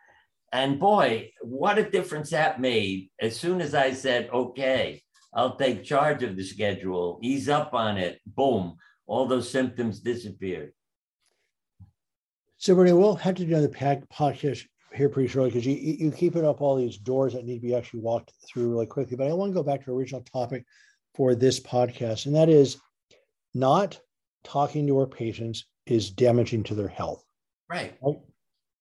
And 0.53 0.79
boy, 0.79 1.31
what 1.43 1.79
a 1.79 1.91
difference 1.91 2.31
that 2.31 2.61
made. 2.61 3.11
As 3.21 3.39
soon 3.39 3.61
as 3.61 3.75
I 3.75 3.93
said, 3.93 4.31
okay, 4.33 5.03
I'll 5.35 5.57
take 5.57 5.83
charge 5.83 6.23
of 6.23 6.37
the 6.37 6.45
schedule, 6.45 7.19
ease 7.23 7.49
up 7.49 7.75
on 7.75 7.99
it, 7.99 8.21
boom, 8.25 8.77
all 9.07 9.27
those 9.27 9.51
symptoms 9.51 10.01
disappeared. 10.01 10.73
So, 12.57 12.75
Bernie, 12.75 12.93
we'll 12.93 13.17
have 13.17 13.35
to 13.35 13.45
do 13.45 13.51
another 13.51 13.69
podcast 13.69 14.65
here 14.95 15.09
pretty 15.09 15.29
shortly 15.29 15.51
because 15.51 15.67
you, 15.67 15.75
you 15.75 16.13
keep 16.13 16.37
it 16.37 16.45
up 16.45 16.61
all 16.61 16.77
these 16.77 16.99
doors 16.99 17.33
that 17.33 17.45
need 17.45 17.57
to 17.57 17.67
be 17.67 17.75
actually 17.75 18.01
walked 18.01 18.33
through 18.47 18.71
really 18.71 18.87
quickly. 18.87 19.17
But 19.17 19.27
I 19.27 19.33
want 19.33 19.51
to 19.51 19.55
go 19.55 19.63
back 19.63 19.81
to 19.81 19.87
the 19.87 19.93
original 19.93 20.23
topic 20.23 20.65
for 21.15 21.35
this 21.35 21.61
podcast, 21.61 22.27
and 22.27 22.35
that 22.35 22.49
is 22.49 22.79
not 23.55 23.99
talking 24.43 24.87
to 24.87 24.99
our 24.99 25.07
patients 25.07 25.65
is 25.87 26.11
damaging 26.11 26.63
to 26.65 26.75
their 26.75 26.89
health. 26.89 27.25
Right. 27.69 27.97
Right. 28.03 28.19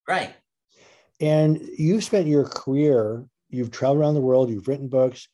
right. 0.07 0.35
And 1.19 1.61
you've 1.77 2.03
spent 2.03 2.27
your 2.27 2.45
career, 2.45 3.25
you've 3.49 3.71
traveled 3.71 3.99
around 3.99 4.15
the 4.15 4.21
world, 4.21 4.49
you've 4.49 4.67
written 4.67 4.89
books. 4.89 5.27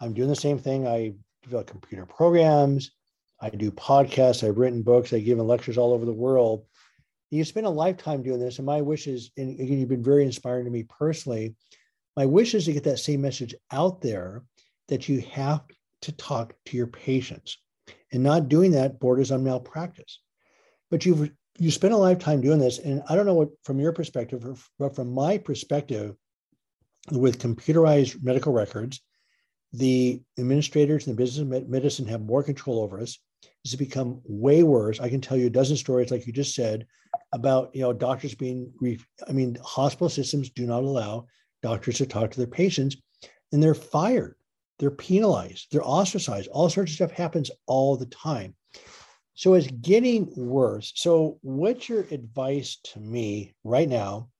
I'm 0.00 0.14
doing 0.14 0.28
the 0.28 0.36
same 0.36 0.58
thing. 0.58 0.86
I 0.86 1.14
develop 1.42 1.66
computer 1.66 2.06
programs. 2.06 2.92
I 3.40 3.50
do 3.50 3.70
podcasts. 3.70 4.46
I've 4.46 4.58
written 4.58 4.82
books. 4.82 5.12
I've 5.12 5.24
given 5.24 5.46
lectures 5.46 5.78
all 5.78 5.92
over 5.92 6.04
the 6.04 6.12
world. 6.12 6.64
You 7.30 7.44
spend 7.44 7.66
a 7.66 7.70
lifetime 7.70 8.22
doing 8.22 8.40
this. 8.40 8.58
And 8.58 8.66
my 8.66 8.80
wish 8.80 9.06
is, 9.06 9.30
and 9.36 9.60
again, 9.60 9.78
you've 9.78 9.88
been 9.88 10.02
very 10.02 10.24
inspiring 10.24 10.64
to 10.64 10.70
me 10.70 10.84
personally. 10.84 11.54
My 12.16 12.26
wish 12.26 12.54
is 12.54 12.64
to 12.64 12.72
get 12.72 12.84
that 12.84 12.98
same 12.98 13.20
message 13.20 13.54
out 13.70 14.00
there 14.00 14.42
that 14.88 15.08
you 15.08 15.20
have 15.32 15.60
to 16.02 16.12
talk 16.12 16.54
to 16.66 16.76
your 16.76 16.86
patients. 16.86 17.58
And 18.12 18.22
not 18.22 18.48
doing 18.48 18.72
that 18.72 19.00
borders 19.00 19.30
on 19.30 19.44
malpractice. 19.44 20.20
But 20.90 21.04
you've 21.04 21.30
you 21.58 21.70
spent 21.70 21.92
a 21.92 21.96
lifetime 21.96 22.40
doing 22.40 22.58
this. 22.58 22.78
And 22.78 23.02
I 23.08 23.16
don't 23.16 23.26
know 23.26 23.34
what 23.34 23.50
from 23.64 23.80
your 23.80 23.92
perspective, 23.92 24.68
but 24.78 24.94
from 24.94 25.12
my 25.12 25.38
perspective, 25.38 26.14
with 27.10 27.40
computerized 27.40 28.22
medical 28.22 28.52
records, 28.52 29.00
the 29.72 30.22
administrators 30.38 31.06
in 31.06 31.12
the 31.12 31.16
business 31.16 31.42
of 31.42 31.68
medicine 31.68 32.06
have 32.06 32.20
more 32.20 32.42
control 32.42 32.80
over 32.80 33.00
us. 33.00 33.18
It's 33.64 33.74
become 33.74 34.20
way 34.24 34.62
worse. 34.62 35.00
I 35.00 35.08
can 35.08 35.20
tell 35.20 35.36
you 35.36 35.46
a 35.46 35.50
dozen 35.50 35.76
stories, 35.76 36.10
like 36.10 36.26
you 36.26 36.32
just 36.32 36.54
said, 36.54 36.86
about 37.32 37.74
you 37.74 37.82
know 37.82 37.92
doctors 37.92 38.34
being. 38.34 38.72
I 39.28 39.32
mean, 39.32 39.58
hospital 39.62 40.08
systems 40.08 40.50
do 40.50 40.66
not 40.66 40.82
allow 40.82 41.26
doctors 41.62 41.98
to 41.98 42.06
talk 42.06 42.30
to 42.30 42.38
their 42.38 42.46
patients, 42.46 42.96
and 43.52 43.62
they're 43.62 43.74
fired, 43.74 44.36
they're 44.78 44.90
penalized, 44.90 45.68
they're 45.70 45.86
ostracized. 45.86 46.48
All 46.48 46.70
sorts 46.70 46.92
of 46.92 46.96
stuff 46.96 47.10
happens 47.10 47.50
all 47.66 47.96
the 47.96 48.06
time. 48.06 48.54
So 49.34 49.54
it's 49.54 49.68
getting 49.68 50.32
worse. 50.36 50.92
So, 50.96 51.38
what's 51.42 51.88
your 51.88 52.00
advice 52.10 52.78
to 52.92 53.00
me 53.00 53.54
right 53.62 53.88
now 53.88 54.30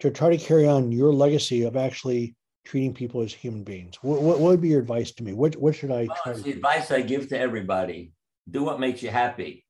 to 0.00 0.10
try 0.10 0.30
to 0.30 0.44
carry 0.44 0.66
on 0.66 0.90
your 0.90 1.12
legacy 1.12 1.62
of 1.62 1.76
actually 1.76 2.34
treating 2.64 2.92
people 2.92 3.20
as 3.20 3.32
human 3.32 3.62
beings? 3.62 3.96
What, 4.02 4.22
what, 4.22 4.40
what 4.40 4.50
would 4.50 4.60
be 4.60 4.68
your 4.68 4.80
advice 4.80 5.12
to 5.12 5.22
me? 5.22 5.34
What, 5.34 5.54
what 5.56 5.76
should 5.76 5.92
I 5.92 6.06
well, 6.08 6.16
try 6.24 6.32
the 6.32 6.50
advice 6.50 6.90
I 6.90 7.02
give 7.02 7.28
to 7.28 7.38
everybody 7.38 8.12
do 8.50 8.64
what 8.64 8.80
makes 8.80 9.02
you 9.02 9.10
happy. 9.10 9.64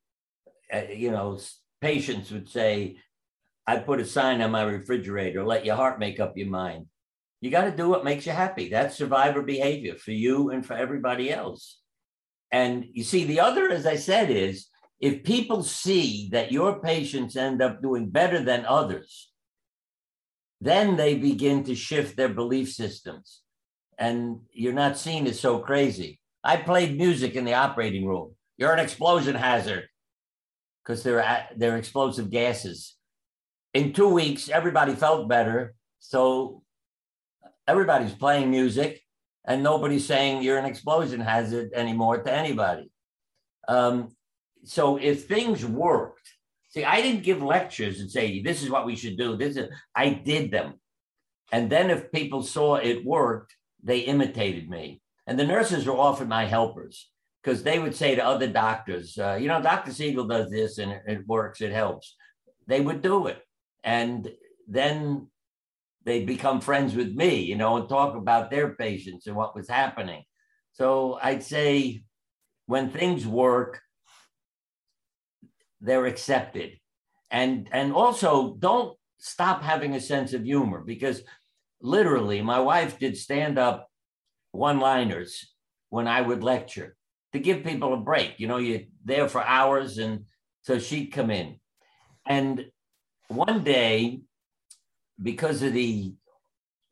Uh, 0.73 0.83
you 0.95 1.11
know, 1.11 1.39
patients 1.81 2.31
would 2.31 2.49
say, 2.49 2.97
I 3.67 3.77
put 3.77 4.01
a 4.01 4.05
sign 4.05 4.41
on 4.41 4.51
my 4.51 4.63
refrigerator, 4.63 5.45
let 5.45 5.65
your 5.65 5.77
heart 5.77 5.99
make 5.99 6.19
up 6.19 6.37
your 6.37 6.49
mind. 6.49 6.87
You 7.41 7.51
got 7.51 7.65
to 7.65 7.77
do 7.77 7.89
what 7.89 8.05
makes 8.05 8.27
you 8.27 8.33
happy. 8.33 8.69
That's 8.69 8.97
survivor 8.97 9.43
behavior 9.43 9.97
for 9.97 10.13
you 10.13 10.51
and 10.51 10.65
for 10.65 10.75
everybody 10.75 11.33
else. 11.33 11.81
And 12.53 12.85
you 12.93 13.05
see, 13.05 13.25
the 13.25 13.41
other, 13.41 13.71
as 13.71 13.87
I 13.87 13.97
said, 13.97 14.31
is 14.31 14.69
if 15.01 15.25
people 15.25 15.63
see 15.63 16.29
that 16.33 16.53
your 16.53 16.81
patients 16.81 17.37
end 17.37 17.63
up 17.63 17.81
doing 17.81 18.11
better 18.11 18.43
than 18.43 18.67
others, 18.67 19.33
then 20.61 20.97
they 20.97 21.17
begin 21.17 21.65
to 21.65 21.75
shift 21.75 22.17
their 22.17 22.29
belief 22.29 22.71
systems. 22.71 23.41
And 23.97 24.41
you're 24.53 24.75
not 24.75 24.99
seen 24.99 25.27
as 25.27 25.41
so 25.41 25.59
crazy. 25.61 26.21
I 26.45 26.57
played 26.59 26.99
music 26.99 27.35
in 27.35 27.45
the 27.45 27.55
operating 27.55 28.07
room. 28.07 28.35
You're 28.59 28.73
an 28.73 28.79
explosion 28.79 29.35
hazard 29.35 29.85
because 30.85 31.03
they're, 31.03 31.49
they're 31.57 31.79
explosive 31.79 32.31
gases. 32.31 32.97
In 33.73 33.93
two 33.93 34.09
weeks, 34.09 34.51
everybody 34.51 34.95
felt 34.95 35.29
better. 35.29 35.75
So 35.99 36.63
everybody's 37.71 38.15
playing 38.15 38.51
music 38.51 39.01
and 39.47 39.63
nobody's 39.63 40.07
saying 40.07 40.43
you're 40.43 40.59
an 40.59 40.65
explosion 40.65 41.21
hazard 41.21 41.71
anymore 41.75 42.23
to 42.23 42.33
anybody. 42.33 42.91
Um, 43.69 44.09
so 44.65 44.97
if 44.97 45.27
things 45.27 45.65
worked, 45.65 46.29
see, 46.71 46.85
I 46.85 47.01
didn't 47.01 47.23
give 47.23 47.43
lectures 47.43 48.01
and 48.01 48.11
say 48.11 48.43
this 48.43 48.63
is 48.63 48.71
what 48.71 48.87
we 48.87 48.97
should 48.97 49.17
do. 49.17 49.37
This 49.37 49.57
is 49.57 49.69
I 49.95 50.11
did 50.11 50.51
them, 50.51 50.75
and 51.53 51.71
then 51.71 51.91
if 51.91 52.13
people 52.13 52.43
saw 52.43 52.77
it 52.77 53.05
worked, 53.05 53.55
they 53.83 54.01
imitated 54.01 54.69
me. 54.69 55.01
And 55.27 55.39
the 55.39 55.47
nurses 55.47 55.87
were 55.87 55.97
often 55.97 56.29
my 56.29 56.45
helpers 56.45 57.09
because 57.43 57.63
they 57.63 57.79
would 57.79 57.95
say 57.95 58.15
to 58.15 58.25
other 58.25 58.49
doctors, 58.49 59.17
uh, 59.17 59.39
you 59.41 59.49
know, 59.49 59.63
Dr. 59.63 59.93
Siegel 59.93 60.27
does 60.27 60.51
this 60.51 60.79
and 60.79 60.93
it, 60.93 61.03
it 61.07 61.27
works, 61.27 61.61
it 61.61 61.73
helps. 61.73 62.17
They 62.67 62.81
would 62.81 63.01
do 63.01 63.29
it, 63.29 63.41
and 63.85 64.29
then 64.69 65.30
they 66.11 66.25
become 66.25 66.61
friends 66.61 66.97
with 66.97 67.15
me, 67.15 67.37
you 67.37 67.55
know, 67.55 67.77
and 67.77 67.89
talk 67.89 68.17
about 68.17 68.51
their 68.51 68.75
patients 68.75 69.29
and 69.29 69.37
what 69.37 69.55
was 69.55 69.69
happening. 69.69 70.25
So 70.73 71.21
I'd 71.23 71.45
say 71.45 72.03
when 72.67 72.91
things 72.91 73.29
work, 73.29 73.81
they're 75.81 76.07
accepted. 76.07 76.73
And 77.31 77.69
and 77.71 77.93
also 77.93 78.57
don't 78.59 78.99
stop 79.19 79.63
having 79.63 79.95
a 79.95 80.01
sense 80.01 80.33
of 80.33 80.43
humor 80.43 80.83
because 80.85 81.23
literally 81.81 82.43
my 82.43 82.59
wife 82.59 82.99
did 82.99 83.17
stand 83.17 83.57
up 83.57 83.89
one-liners 84.51 85.55
when 85.91 86.09
I 86.09 86.23
would 86.23 86.43
lecture 86.43 86.97
to 87.33 87.39
give 87.39 87.63
people 87.63 87.95
a 87.95 87.99
break. 88.11 88.41
You 88.41 88.49
know, 88.49 88.57
you're 88.57 88.87
there 89.05 89.29
for 89.29 89.45
hours 89.45 89.99
and 89.99 90.25
so 90.63 90.81
she'd 90.81 91.13
come 91.13 91.31
in. 91.31 91.61
And 92.27 92.67
one 93.29 93.63
day 93.63 94.23
because 95.21 95.63
of 95.63 95.73
the 95.73 96.15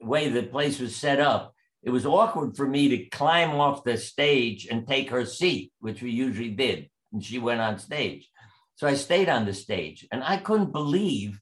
way 0.00 0.28
the 0.28 0.42
place 0.42 0.78
was 0.80 0.94
set 0.94 1.20
up, 1.20 1.54
it 1.82 1.90
was 1.90 2.06
awkward 2.06 2.56
for 2.56 2.66
me 2.66 2.88
to 2.88 3.06
climb 3.06 3.50
off 3.50 3.84
the 3.84 3.96
stage 3.96 4.66
and 4.70 4.86
take 4.86 5.10
her 5.10 5.24
seat, 5.24 5.72
which 5.80 6.02
we 6.02 6.10
usually 6.10 6.50
did. 6.50 6.90
And 7.12 7.24
she 7.24 7.38
went 7.38 7.60
on 7.60 7.78
stage. 7.78 8.28
So 8.74 8.86
I 8.86 8.94
stayed 8.94 9.28
on 9.28 9.46
the 9.46 9.54
stage 9.54 10.06
and 10.12 10.22
I 10.22 10.36
couldn't 10.36 10.72
believe 10.72 11.40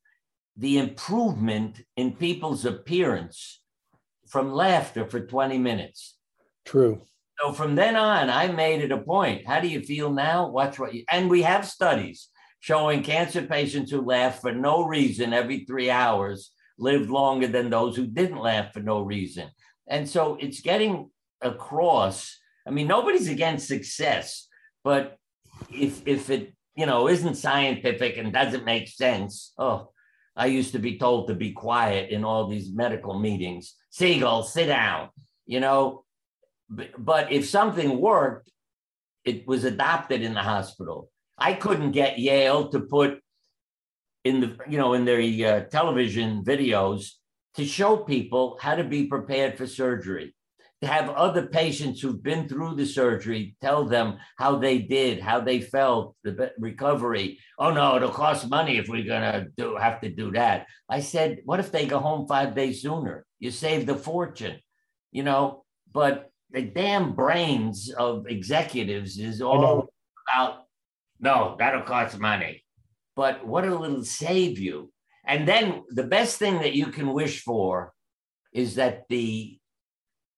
the 0.57 0.79
improvement 0.79 1.83
in 1.97 2.13
people's 2.13 2.65
appearance 2.65 3.61
from 4.29 4.53
laughter 4.53 5.07
for 5.07 5.21
20 5.21 5.59
minutes. 5.59 6.17
True. 6.65 7.03
So 7.41 7.53
from 7.53 7.75
then 7.75 7.97
on, 7.97 8.31
I 8.31 8.49
made 8.49 8.81
it 8.81 8.93
a 8.93 8.99
point. 8.99 9.47
How 9.47 9.61
do 9.61 9.69
you 9.69 9.83
feel 9.83 10.11
now? 10.11 10.49
Watch 10.49 10.79
what 10.79 10.95
you, 10.95 11.05
and 11.11 11.29
we 11.29 11.43
have 11.43 11.67
studies 11.67 12.29
showing 12.61 13.03
cancer 13.03 13.43
patients 13.43 13.91
who 13.91 14.01
laugh 14.01 14.41
for 14.41 14.53
no 14.53 14.85
reason 14.85 15.35
every 15.35 15.65
three 15.67 15.91
hours 15.91 16.53
lived 16.79 17.11
longer 17.11 17.47
than 17.47 17.71
those 17.71 17.97
who 17.97 18.07
didn't 18.07 18.39
laugh 18.39 18.73
for 18.73 18.81
no 18.81 19.01
reason. 19.01 19.49
And 19.89 20.09
so 20.09 20.37
it's 20.41 20.61
getting 20.61 21.11
across. 21.41 22.39
I 22.67 22.71
mean, 22.71 22.87
nobody's 22.87 23.29
against 23.29 23.69
success, 23.69 24.49
but 24.83 25.17
if 25.71 26.07
if 26.07 26.31
it 26.31 26.55
you 26.75 26.87
know 26.87 27.09
isn't 27.09 27.37
scientific 27.37 28.19
and 28.19 28.33
doesn't 28.33 28.65
make 28.65 28.89
sense, 28.89 29.53
oh, 29.59 29.91
I 30.37 30.47
used 30.47 30.73
to 30.73 30.79
be 30.79 30.99
told 30.99 31.29
to 31.29 31.35
be 31.35 31.53
quiet 31.53 32.11
in 32.11 32.25
all 32.25 32.49
these 32.49 32.73
medical 32.73 33.19
meetings. 33.19 33.75
Siegel, 33.91 34.43
sit 34.43 34.67
down. 34.67 35.11
You 35.47 35.61
know, 35.61 36.05
but 36.69 37.33
if 37.33 37.49
something 37.49 38.01
worked, 38.01 38.51
it 39.25 39.47
was 39.47 39.65
adopted 39.65 40.23
in 40.23 40.35
the 40.35 40.43
hospital. 40.43 41.11
I 41.39 41.53
couldn't 41.53 41.93
get 41.93 42.19
Yale 42.19 42.69
to 42.71 42.81
put 42.81 43.21
in 44.27 44.41
the 44.41 44.57
you 44.69 44.79
know 44.79 44.95
in 44.95 45.05
their 45.05 45.21
uh, 45.21 45.61
television 45.65 46.45
videos 46.45 47.11
to 47.55 47.65
show 47.65 47.97
people 47.97 48.59
how 48.61 48.75
to 48.75 48.85
be 48.85 49.07
prepared 49.07 49.57
for 49.57 49.67
surgery. 49.67 50.35
To 50.83 50.89
have 50.89 51.09
other 51.09 51.47
patients 51.47 52.03
who've 52.03 52.23
been 52.23 52.47
through 52.49 52.75
the 52.75 52.85
surgery 52.85 53.57
tell 53.63 53.85
them 53.85 54.19
how 54.37 54.57
they 54.57 54.79
did 54.79 55.21
how 55.21 55.41
they 55.41 55.61
felt 55.61 56.17
the 56.23 56.53
recovery. 56.59 57.39
Oh 57.59 57.73
no 57.73 57.97
it'll 57.97 58.11
cost 58.11 58.51
money 58.51 58.77
if 58.77 58.89
we're 58.89 59.13
going 59.15 59.23
to 59.33 59.47
do 59.57 59.77
have 59.77 60.01
to 60.03 60.11
do 60.11 60.33
that. 60.33 60.67
I 60.89 61.01
said 61.01 61.41
what 61.45 61.61
if 61.61 61.73
they 61.73 61.87
go 61.87 61.99
home 61.99 62.27
five 62.27 62.55
days 62.55 62.83
sooner? 62.83 63.25
You 63.39 63.51
save 63.51 63.87
the 63.87 63.95
fortune. 63.95 64.59
You 65.13 65.23
know 65.23 65.65
but 65.93 66.31
the 66.51 66.63
damn 66.63 67.15
brains 67.15 67.91
of 67.91 68.27
executives 68.27 69.19
is 69.19 69.41
all 69.41 69.89
about 70.29 70.67
no 71.21 71.57
that'll 71.59 71.83
cost 71.83 72.19
money 72.19 72.66
but 73.17 73.47
what 73.47 73.65
it'll 73.65 74.05
save 74.05 74.59
you. 74.59 74.93
And 75.27 75.49
then 75.49 75.83
the 75.89 76.05
best 76.05 76.39
thing 76.39 76.61
that 76.61 76.75
you 76.75 76.87
can 76.87 77.13
wish 77.13 77.43
for 77.43 77.93
is 78.53 78.77
that 78.77 79.09
the 79.09 79.59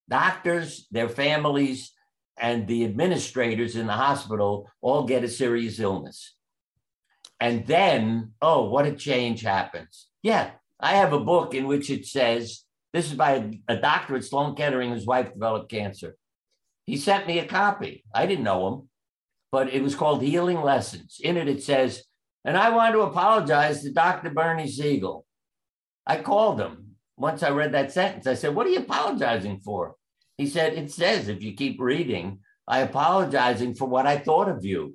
doctors, 0.09 0.87
their 0.91 1.09
families, 1.09 1.93
and 2.41 2.67
the 2.67 2.85
administrators 2.85 3.77
in 3.77 3.87
the 3.87 3.93
hospital 3.93 4.71
all 4.81 5.05
get 5.05 5.25
a 5.25 5.29
serious 5.29 5.81
illness. 5.81 6.37
And 7.41 7.67
then, 7.67 8.33
oh, 8.41 8.69
what 8.71 8.87
a 8.87 8.93
change 8.93 9.43
happens. 9.43 10.09
Yeah, 10.23 10.53
I 10.81 10.95
have 10.95 11.13
a 11.13 11.21
book 11.21 11.55
in 11.55 11.67
which 11.67 11.91
it 11.91 12.07
says 12.07 12.65
this 12.93 13.07
is 13.07 13.15
by 13.15 13.59
a, 13.69 13.77
doctor 13.77 14.17
at 14.17 14.25
Sloan 14.25 14.55
Kettering 14.55 14.91
whose 14.91 15.07
wife 15.07 15.33
developed 15.33 15.71
cancer. 15.71 16.17
He 16.87 16.97
sent 16.97 17.27
me 17.27 17.39
a 17.39 17.47
copy. 17.47 18.05
I 18.15 18.27
didn't 18.27 18.45
know 18.45 18.67
him, 18.67 18.89
but 19.53 19.69
it 19.69 19.83
was 19.83 19.95
called 19.95 20.23
Healing 20.23 20.63
Lessons. 20.63 21.21
In 21.23 21.37
it, 21.37 21.49
it 21.49 21.63
says 21.63 22.05
and 22.45 22.57
I 22.57 22.71
want 22.71 22.95
to 22.95 23.03
apologize 23.03 23.83
to 23.83 23.93
Dr. 23.93 24.31
Bernie 24.31 24.69
Siegel. 24.69 25.27
I 26.07 26.21
called 26.21 26.61
him 26.61 26.97
once 27.17 27.43
I 27.43 27.51
read 27.51 27.73
that 27.73 27.93
sentence. 27.93 28.27
I 28.27 28.35
said, 28.35 28.55
What 28.55 28.67
are 28.67 28.71
you 28.71 28.81
apologizing 28.81 29.61
for? 29.61 29.97
He 30.37 30.47
said, 30.47 30.75
It 30.75 30.91
says, 30.91 31.29
if 31.29 31.43
you 31.43 31.53
keep 31.53 31.81
reading, 31.81 32.41
I 32.67 32.81
apologizing 32.81 33.75
for 33.75 33.87
what 33.87 34.07
I 34.07 34.19
thought 34.19 34.49
of 34.49 34.65
you. 34.65 34.95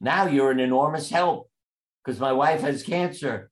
Now 0.00 0.26
you're 0.26 0.50
an 0.50 0.60
enormous 0.60 1.10
help 1.10 1.50
because 2.04 2.20
my 2.20 2.32
wife 2.32 2.60
has 2.62 2.82
cancer 2.82 3.50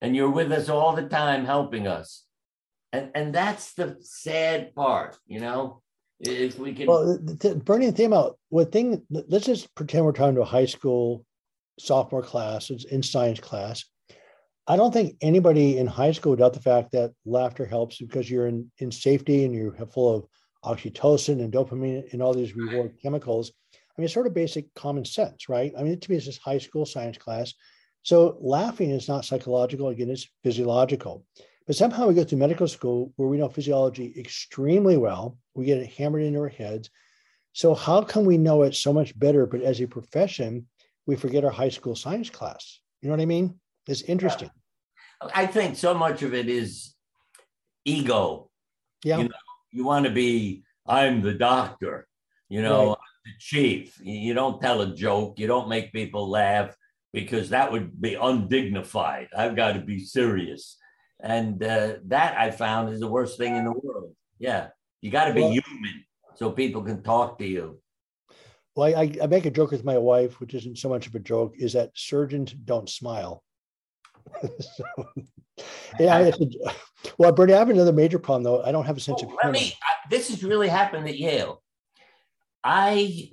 and 0.00 0.14
you're 0.14 0.30
with 0.30 0.52
us 0.52 0.68
all 0.68 0.94
the 0.94 1.08
time 1.08 1.44
helping 1.44 1.86
us. 1.86 2.24
And, 2.92 3.10
and 3.14 3.34
that's 3.34 3.74
the 3.74 3.96
sad 4.00 4.74
part, 4.74 5.18
you 5.26 5.40
know? 5.40 5.82
If 6.20 6.58
we 6.58 6.72
can. 6.72 6.86
Well, 6.86 7.18
Bernie, 7.64 7.92
think 7.92 8.08
about 8.08 8.38
what 8.48 8.72
thing. 8.72 9.02
Let's 9.08 9.46
just 9.46 9.72
pretend 9.76 10.04
we're 10.04 10.12
talking 10.12 10.34
to 10.34 10.42
a 10.42 10.44
high 10.44 10.66
school 10.66 11.24
sophomore 11.78 12.22
class 12.22 12.70
in 12.70 13.02
science 13.02 13.40
class. 13.40 13.84
I 14.66 14.76
don't 14.76 14.92
think 14.92 15.16
anybody 15.22 15.78
in 15.78 15.86
high 15.86 16.12
school 16.12 16.36
doubt 16.36 16.52
the 16.52 16.60
fact 16.60 16.92
that 16.92 17.12
laughter 17.24 17.64
helps 17.64 17.98
because 17.98 18.30
you're 18.30 18.46
in, 18.46 18.70
in 18.78 18.90
safety 18.90 19.44
and 19.44 19.54
you're 19.54 19.72
full 19.86 20.14
of 20.14 20.26
oxytocin 20.64 21.40
and 21.40 21.52
dopamine 21.52 22.12
and 22.12 22.22
all 22.22 22.34
these 22.34 22.54
reward 22.54 22.94
chemicals. 23.00 23.52
I 23.72 24.00
mean, 24.00 24.04
it's 24.04 24.14
sort 24.14 24.26
of 24.26 24.34
basic 24.34 24.72
common 24.74 25.04
sense, 25.04 25.48
right? 25.48 25.72
I 25.76 25.82
mean, 25.82 25.98
to 25.98 26.10
me, 26.10 26.16
it's 26.16 26.26
just 26.26 26.42
high 26.42 26.58
school 26.58 26.84
science 26.84 27.16
class. 27.16 27.54
So 28.02 28.36
laughing 28.40 28.90
is 28.90 29.08
not 29.08 29.24
psychological. 29.24 29.88
Again, 29.88 30.10
it's 30.10 30.28
physiological. 30.42 31.24
But 31.66 31.76
somehow 31.76 32.06
we 32.06 32.14
go 32.14 32.24
through 32.24 32.38
medical 32.38 32.68
school 32.68 33.12
where 33.16 33.28
we 33.28 33.38
know 33.38 33.48
physiology 33.48 34.14
extremely 34.16 34.96
well. 34.96 35.36
We 35.54 35.64
get 35.64 35.78
it 35.78 35.92
hammered 35.92 36.22
into 36.22 36.40
our 36.40 36.48
heads. 36.48 36.90
So 37.52 37.74
how 37.74 38.02
can 38.02 38.24
we 38.24 38.38
know 38.38 38.62
it 38.62 38.74
so 38.74 38.92
much 38.92 39.18
better? 39.18 39.46
But 39.46 39.62
as 39.62 39.80
a 39.80 39.86
profession, 39.86 40.66
we 41.08 41.16
forget 41.16 41.42
our 41.42 41.50
high 41.50 41.70
school 41.70 41.96
science 41.96 42.28
class. 42.28 42.80
You 43.00 43.08
know 43.08 43.14
what 43.14 43.22
I 43.22 43.26
mean? 43.26 43.58
It's 43.88 44.02
interesting. 44.02 44.50
I 45.34 45.46
think 45.46 45.76
so 45.76 45.94
much 45.94 46.22
of 46.22 46.34
it 46.34 46.48
is 46.48 46.94
ego. 47.84 48.50
Yeah. 49.02 49.18
You, 49.18 49.24
know, 49.24 49.34
you 49.72 49.84
want 49.84 50.04
to 50.04 50.12
be, 50.12 50.62
I'm 50.86 51.22
the 51.22 51.32
doctor, 51.32 52.06
you 52.50 52.60
know, 52.60 52.88
right. 52.88 52.98
the 53.24 53.30
chief. 53.40 53.98
You 54.02 54.34
don't 54.34 54.60
tell 54.60 54.82
a 54.82 54.94
joke, 54.94 55.38
you 55.38 55.46
don't 55.46 55.70
make 55.70 55.94
people 55.94 56.28
laugh 56.28 56.76
because 57.14 57.48
that 57.48 57.72
would 57.72 57.98
be 57.98 58.14
undignified. 58.14 59.28
I've 59.36 59.56
got 59.56 59.72
to 59.72 59.80
be 59.80 60.04
serious. 60.04 60.76
And 61.20 61.60
uh, 61.64 61.94
that 62.08 62.36
I 62.38 62.50
found 62.50 62.92
is 62.92 63.00
the 63.00 63.08
worst 63.08 63.38
thing 63.38 63.56
in 63.56 63.64
the 63.64 63.72
world. 63.72 64.14
Yeah. 64.38 64.68
You 65.00 65.10
got 65.10 65.24
to 65.24 65.34
be 65.34 65.40
well, 65.40 65.52
human 65.52 66.04
so 66.34 66.52
people 66.52 66.82
can 66.82 67.02
talk 67.02 67.38
to 67.38 67.46
you. 67.46 67.80
Well, 68.78 68.96
I, 68.96 69.12
I 69.20 69.26
make 69.26 69.44
a 69.44 69.50
joke 69.50 69.72
with 69.72 69.84
my 69.84 69.98
wife, 69.98 70.38
which 70.38 70.54
isn't 70.54 70.78
so 70.78 70.88
much 70.88 71.08
of 71.08 71.14
a 71.16 71.18
joke, 71.18 71.54
is 71.58 71.72
that 71.72 71.90
surgeons 71.94 72.52
don't 72.52 72.88
smile. 72.88 73.42
so, 74.40 74.84
yeah, 75.98 76.30
well, 77.18 77.32
Bernie, 77.32 77.54
I 77.54 77.58
have 77.58 77.70
another 77.70 77.92
major 77.92 78.20
problem 78.20 78.44
though. 78.44 78.62
I 78.62 78.70
don't 78.70 78.84
have 78.84 78.96
a 78.96 79.00
sense 79.00 79.20
of 79.20 79.30
humor. 79.30 79.40
Let 79.42 79.52
me. 79.52 79.76
I, 79.82 80.08
this 80.10 80.28
has 80.28 80.44
really 80.44 80.68
happened 80.68 81.08
at 81.08 81.18
Yale. 81.18 81.60
I 82.62 83.30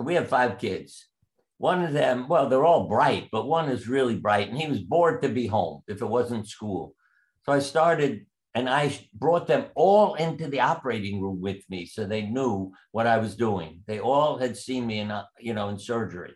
we 0.00 0.16
have 0.16 0.28
five 0.28 0.58
kids. 0.58 1.06
One 1.58 1.84
of 1.84 1.92
them, 1.92 2.26
well, 2.26 2.48
they're 2.48 2.64
all 2.64 2.88
bright, 2.88 3.28
but 3.30 3.46
one 3.46 3.68
is 3.68 3.86
really 3.86 4.16
bright, 4.16 4.48
and 4.48 4.58
he 4.58 4.66
was 4.66 4.80
bored 4.80 5.22
to 5.22 5.28
be 5.28 5.46
home 5.46 5.82
if 5.86 6.02
it 6.02 6.06
wasn't 6.06 6.48
school. 6.48 6.96
So 7.44 7.52
I 7.52 7.60
started, 7.60 8.26
and 8.54 8.68
I 8.68 8.98
brought 9.14 9.46
them 9.46 9.66
all 9.74 10.14
into 10.14 10.48
the 10.48 10.60
operating 10.60 11.20
room 11.20 11.40
with 11.40 11.62
me, 11.70 11.86
so 11.86 12.04
they 12.04 12.22
knew 12.22 12.72
what 12.90 13.06
I 13.06 13.18
was 13.18 13.36
doing. 13.36 13.80
They 13.86 14.00
all 14.00 14.38
had 14.38 14.56
seen 14.56 14.86
me 14.86 15.00
in, 15.00 15.10
uh, 15.10 15.24
you 15.40 15.54
know, 15.54 15.68
in 15.70 15.78
surgery, 15.78 16.34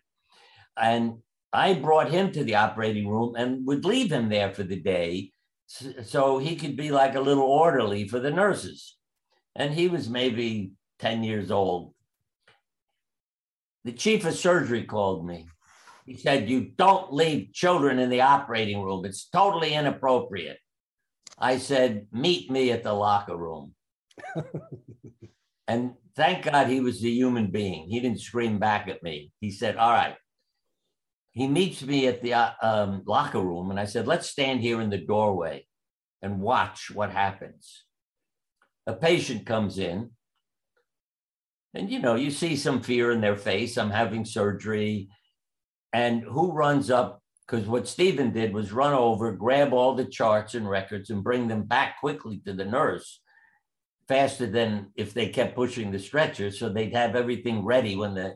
and 0.75 1.19
I 1.53 1.73
brought 1.73 2.11
him 2.11 2.31
to 2.31 2.43
the 2.43 2.55
operating 2.55 3.07
room 3.07 3.35
and 3.35 3.65
would 3.67 3.85
leave 3.85 4.11
him 4.11 4.29
there 4.29 4.53
for 4.53 4.63
the 4.63 4.79
day 4.79 5.31
so 5.67 6.37
he 6.37 6.55
could 6.55 6.75
be 6.77 6.91
like 6.91 7.15
a 7.15 7.21
little 7.21 7.43
orderly 7.43 8.07
for 8.07 8.19
the 8.19 8.31
nurses. 8.31 8.95
And 9.55 9.73
he 9.73 9.87
was 9.87 10.09
maybe 10.09 10.73
10 10.99 11.23
years 11.23 11.51
old. 11.51 11.93
The 13.83 13.91
chief 13.91 14.25
of 14.25 14.33
surgery 14.33 14.83
called 14.83 15.25
me. 15.25 15.47
He 16.05 16.15
said, 16.15 16.49
You 16.49 16.71
don't 16.77 17.13
leave 17.13 17.53
children 17.53 17.99
in 17.99 18.09
the 18.09 18.21
operating 18.21 18.81
room. 18.81 19.05
It's 19.05 19.27
totally 19.29 19.73
inappropriate. 19.73 20.59
I 21.37 21.57
said, 21.57 22.07
Meet 22.11 22.49
me 22.49 22.71
at 22.71 22.83
the 22.83 22.93
locker 22.93 23.35
room. 23.35 23.73
and 25.67 25.93
thank 26.15 26.45
God 26.45 26.67
he 26.67 26.79
was 26.79 27.03
a 27.03 27.09
human 27.09 27.51
being. 27.51 27.87
He 27.89 27.99
didn't 27.99 28.21
scream 28.21 28.59
back 28.59 28.87
at 28.87 29.03
me. 29.03 29.31
He 29.39 29.51
said, 29.51 29.77
All 29.77 29.91
right, 29.91 30.15
he 31.37 31.47
meets 31.47 31.83
me 31.83 32.07
at 32.07 32.23
the 32.23 32.33
uh, 32.33 32.49
um, 32.63 33.03
locker 33.05 33.39
room 33.39 33.69
and 33.69 33.79
I 33.79 33.85
said, 33.85 34.07
let's 34.07 34.27
stand 34.27 34.59
here 34.59 34.81
in 34.81 34.89
the 34.89 34.97
doorway 34.97 35.67
and 36.23 36.41
watch 36.41 36.89
what 36.91 37.11
happens. 37.11 37.83
A 38.87 38.93
patient 38.93 39.45
comes 39.45 39.77
in 39.77 40.09
and, 41.75 41.91
you 41.91 41.99
know, 41.99 42.15
you 42.15 42.31
see 42.31 42.55
some 42.55 42.81
fear 42.81 43.11
in 43.11 43.21
their 43.21 43.35
face. 43.35 43.77
I'm 43.77 43.91
having 43.91 44.25
surgery. 44.25 45.09
And 45.93 46.23
who 46.23 46.53
runs 46.53 46.89
up? 46.89 47.21
Because 47.47 47.65
what 47.65 47.87
Stephen 47.87 48.31
did 48.31 48.53
was 48.53 48.73
run 48.73 48.93
over, 48.93 49.31
grab 49.31 49.71
all 49.71 49.95
the 49.95 50.05
charts 50.05 50.53
and 50.53 50.69
records 50.69 51.09
and 51.09 51.23
bring 51.23 51.47
them 51.47 51.63
back 51.63 51.99
quickly 51.99 52.41
to 52.45 52.53
the 52.53 52.65
nurse 52.65 53.21
faster 54.07 54.47
than 54.47 54.87
if 54.95 55.13
they 55.13 55.29
kept 55.29 55.55
pushing 55.55 55.91
the 55.91 55.99
stretcher. 55.99 56.51
So 56.51 56.69
they'd 56.69 56.93
have 56.93 57.15
everything 57.15 57.63
ready 57.63 57.95
when 57.95 58.13
the 58.13 58.35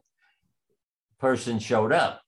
person 1.20 1.60
showed 1.60 1.92
up. 1.92 2.22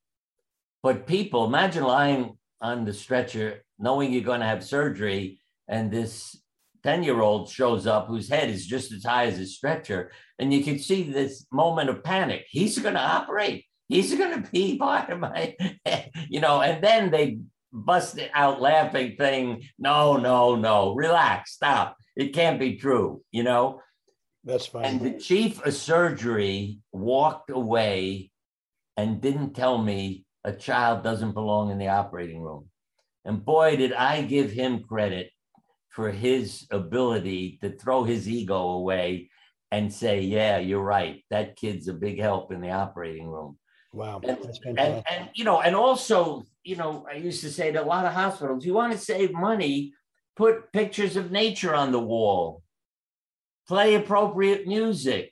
But 0.81 1.07
people, 1.07 1.45
imagine 1.45 1.83
lying 1.83 2.37
on 2.61 2.85
the 2.85 2.93
stretcher, 2.93 3.63
knowing 3.79 4.11
you're 4.11 4.23
going 4.23 4.41
to 4.41 4.45
have 4.45 4.63
surgery, 4.63 5.39
and 5.67 5.91
this 5.91 6.41
10 6.83 7.03
year 7.03 7.21
old 7.21 7.49
shows 7.49 7.87
up 7.87 8.07
whose 8.07 8.29
head 8.29 8.49
is 8.49 8.65
just 8.65 8.91
as 8.91 9.03
high 9.03 9.25
as 9.27 9.37
his 9.37 9.55
stretcher. 9.55 10.11
And 10.39 10.53
you 10.53 10.63
can 10.63 10.79
see 10.79 11.03
this 11.03 11.45
moment 11.51 11.89
of 11.89 12.03
panic. 12.03 12.45
He's 12.49 12.77
going 12.77 12.95
to 12.95 12.99
operate. 12.99 13.65
He's 13.89 14.15
going 14.15 14.41
to 14.43 14.49
be 14.49 14.77
part 14.77 15.09
of 15.09 15.19
my, 15.19 15.55
you 16.29 16.39
know, 16.39 16.61
and 16.61 16.83
then 16.83 17.11
they 17.11 17.39
bust 17.71 18.17
it 18.17 18.31
out 18.33 18.61
laughing, 18.61 19.15
thing. 19.17 19.63
No, 19.77 20.17
no, 20.17 20.55
no, 20.55 20.95
relax, 20.95 21.53
stop. 21.53 21.97
It 22.15 22.33
can't 22.33 22.59
be 22.59 22.77
true, 22.77 23.21
you 23.31 23.43
know? 23.43 23.81
That's 24.43 24.65
fine. 24.65 24.85
And 24.85 25.01
the 25.01 25.19
chief 25.19 25.65
of 25.65 25.73
surgery 25.73 26.79
walked 26.91 27.49
away 27.49 28.31
and 28.97 29.21
didn't 29.21 29.53
tell 29.53 29.77
me 29.77 30.25
a 30.43 30.53
child 30.53 31.03
doesn't 31.03 31.33
belong 31.33 31.71
in 31.71 31.77
the 31.77 31.87
operating 31.87 32.41
room. 32.41 32.69
And 33.25 33.43
boy, 33.43 33.77
did 33.77 33.93
I 33.93 34.21
give 34.21 34.51
him 34.51 34.83
credit 34.83 35.29
for 35.89 36.11
his 36.11 36.67
ability 36.71 37.59
to 37.61 37.69
throw 37.69 38.03
his 38.03 38.27
ego 38.27 38.69
away 38.69 39.29
and 39.71 39.93
say, 39.93 40.21
yeah, 40.21 40.57
you're 40.57 40.83
right. 40.83 41.23
That 41.29 41.55
kid's 41.55 41.87
a 41.87 41.93
big 41.93 42.19
help 42.19 42.51
in 42.51 42.61
the 42.61 42.71
operating 42.71 43.27
room. 43.27 43.57
Wow. 43.93 44.21
And, 44.23 44.37
and, 44.65 45.03
and, 45.09 45.29
you 45.35 45.43
know, 45.43 45.61
and 45.61 45.75
also, 45.75 46.47
you 46.63 46.75
know, 46.75 47.05
I 47.09 47.15
used 47.15 47.41
to 47.41 47.51
say 47.51 47.71
to 47.71 47.83
a 47.83 47.85
lot 47.85 48.05
of 48.05 48.13
hospitals, 48.13 48.65
you 48.65 48.73
want 48.73 48.91
to 48.91 48.97
save 48.97 49.33
money, 49.33 49.93
put 50.35 50.73
pictures 50.73 51.15
of 51.15 51.31
nature 51.31 51.75
on 51.75 51.91
the 51.91 51.99
wall, 51.99 52.63
play 53.67 53.93
appropriate 53.93 54.67
music, 54.67 55.31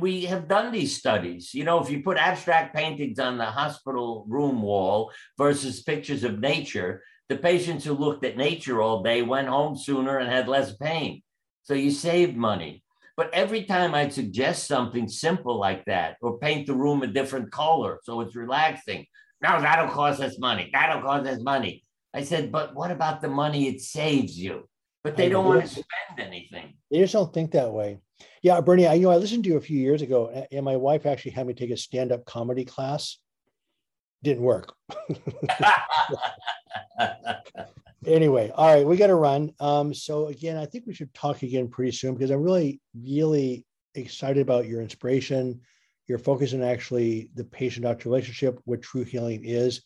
we 0.00 0.24
have 0.24 0.48
done 0.48 0.72
these 0.72 0.96
studies. 0.96 1.54
You 1.54 1.64
know, 1.64 1.82
if 1.82 1.90
you 1.90 2.02
put 2.02 2.16
abstract 2.16 2.74
paintings 2.74 3.18
on 3.18 3.38
the 3.38 3.44
hospital 3.46 4.24
room 4.28 4.62
wall 4.62 5.12
versus 5.38 5.82
pictures 5.82 6.24
of 6.24 6.38
nature, 6.38 7.02
the 7.28 7.36
patients 7.36 7.84
who 7.84 7.92
looked 7.92 8.24
at 8.24 8.36
nature 8.36 8.80
all 8.80 9.02
day 9.02 9.22
went 9.22 9.48
home 9.48 9.76
sooner 9.76 10.18
and 10.18 10.30
had 10.30 10.48
less 10.48 10.76
pain. 10.76 11.22
So 11.62 11.74
you 11.74 11.90
saved 11.90 12.36
money. 12.36 12.84
But 13.16 13.32
every 13.32 13.64
time 13.64 13.94
I'd 13.94 14.12
suggest 14.12 14.66
something 14.66 15.08
simple 15.08 15.58
like 15.58 15.84
that, 15.86 16.16
or 16.20 16.38
paint 16.38 16.66
the 16.66 16.74
room 16.74 17.02
a 17.02 17.06
different 17.06 17.50
color 17.50 17.98
so 18.02 18.20
it's 18.20 18.36
relaxing, 18.36 19.06
no, 19.42 19.60
that'll 19.60 19.88
cost 19.88 20.20
us 20.20 20.38
money. 20.38 20.70
That'll 20.72 21.02
cost 21.02 21.26
us 21.26 21.40
money. 21.42 21.82
I 22.12 22.22
said, 22.22 22.52
but 22.52 22.74
what 22.74 22.90
about 22.90 23.20
the 23.20 23.28
money 23.28 23.68
it 23.68 23.80
saves 23.80 24.38
you? 24.38 24.68
But 25.02 25.16
they 25.16 25.28
don't 25.28 25.44
want 25.44 25.62
to 25.62 25.68
spend 25.68 26.18
anything. 26.18 26.74
They 26.90 26.98
just 26.98 27.12
don't 27.12 27.32
think 27.32 27.52
that 27.52 27.72
way. 27.72 28.00
Yeah, 28.42 28.60
Bernie, 28.60 28.86
I 28.86 28.94
you 28.94 29.02
know 29.02 29.10
I 29.10 29.16
listened 29.16 29.44
to 29.44 29.50
you 29.50 29.56
a 29.56 29.60
few 29.60 29.78
years 29.78 30.02
ago, 30.02 30.46
and 30.50 30.64
my 30.64 30.76
wife 30.76 31.06
actually 31.06 31.30
had 31.32 31.46
me 31.46 31.54
take 31.54 31.70
a 31.70 31.76
stand-up 31.76 32.24
comedy 32.24 32.64
class. 32.64 33.18
Didn't 34.22 34.42
work. 34.42 34.74
anyway, 38.06 38.50
all 38.54 38.74
right, 38.74 38.86
we 38.86 38.96
got 38.96 39.08
to 39.08 39.14
run. 39.14 39.52
Um, 39.60 39.92
so 39.92 40.28
again, 40.28 40.56
I 40.56 40.66
think 40.66 40.84
we 40.86 40.94
should 40.94 41.12
talk 41.14 41.42
again 41.42 41.68
pretty 41.68 41.92
soon 41.92 42.14
because 42.14 42.30
I'm 42.30 42.42
really, 42.42 42.80
really 42.94 43.64
excited 43.94 44.40
about 44.40 44.66
your 44.66 44.80
inspiration, 44.80 45.60
your 46.06 46.18
focus 46.18 46.54
on 46.54 46.62
actually 46.62 47.30
the 47.34 47.44
patient-doctor 47.44 48.08
relationship, 48.08 48.58
what 48.64 48.82
true 48.82 49.04
healing 49.04 49.44
is. 49.44 49.82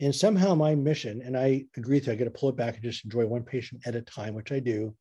And 0.00 0.14
somehow 0.14 0.54
my 0.54 0.74
mission, 0.74 1.22
and 1.22 1.36
I 1.36 1.64
agree 1.76 1.96
with 1.96 2.06
you, 2.06 2.12
I 2.12 2.16
got 2.16 2.24
to 2.24 2.30
pull 2.30 2.50
it 2.50 2.56
back 2.56 2.74
and 2.74 2.82
just 2.82 3.04
enjoy 3.04 3.24
one 3.24 3.42
patient 3.42 3.82
at 3.86 3.94
a 3.94 4.02
time, 4.02 4.34
which 4.34 4.52
I 4.52 4.60
do, 4.60 4.94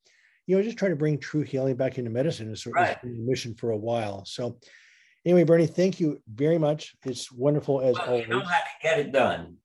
you 0.47 0.55
know, 0.55 0.63
just 0.63 0.77
try 0.77 0.89
to 0.89 0.95
bring 0.95 1.17
true 1.17 1.41
healing 1.41 1.75
back 1.75 1.97
into 1.97 2.09
medicine 2.09 2.51
is 2.51 2.63
sort 2.63 2.77
of 2.77 2.95
mission 3.03 3.55
for 3.55 3.71
a 3.71 3.77
while. 3.77 4.23
So, 4.25 4.59
anyway, 5.25 5.43
Bernie, 5.43 5.67
thank 5.67 5.99
you 5.99 6.21
very 6.33 6.57
much. 6.57 6.95
It's 7.03 7.31
wonderful 7.31 7.81
as 7.81 7.95
well, 7.95 8.07
always. 8.07 8.27
You 8.27 8.35
know 8.35 8.39
how 8.41 8.59
to 8.59 8.69
get 8.81 8.99
it 8.99 9.11
done. 9.11 9.57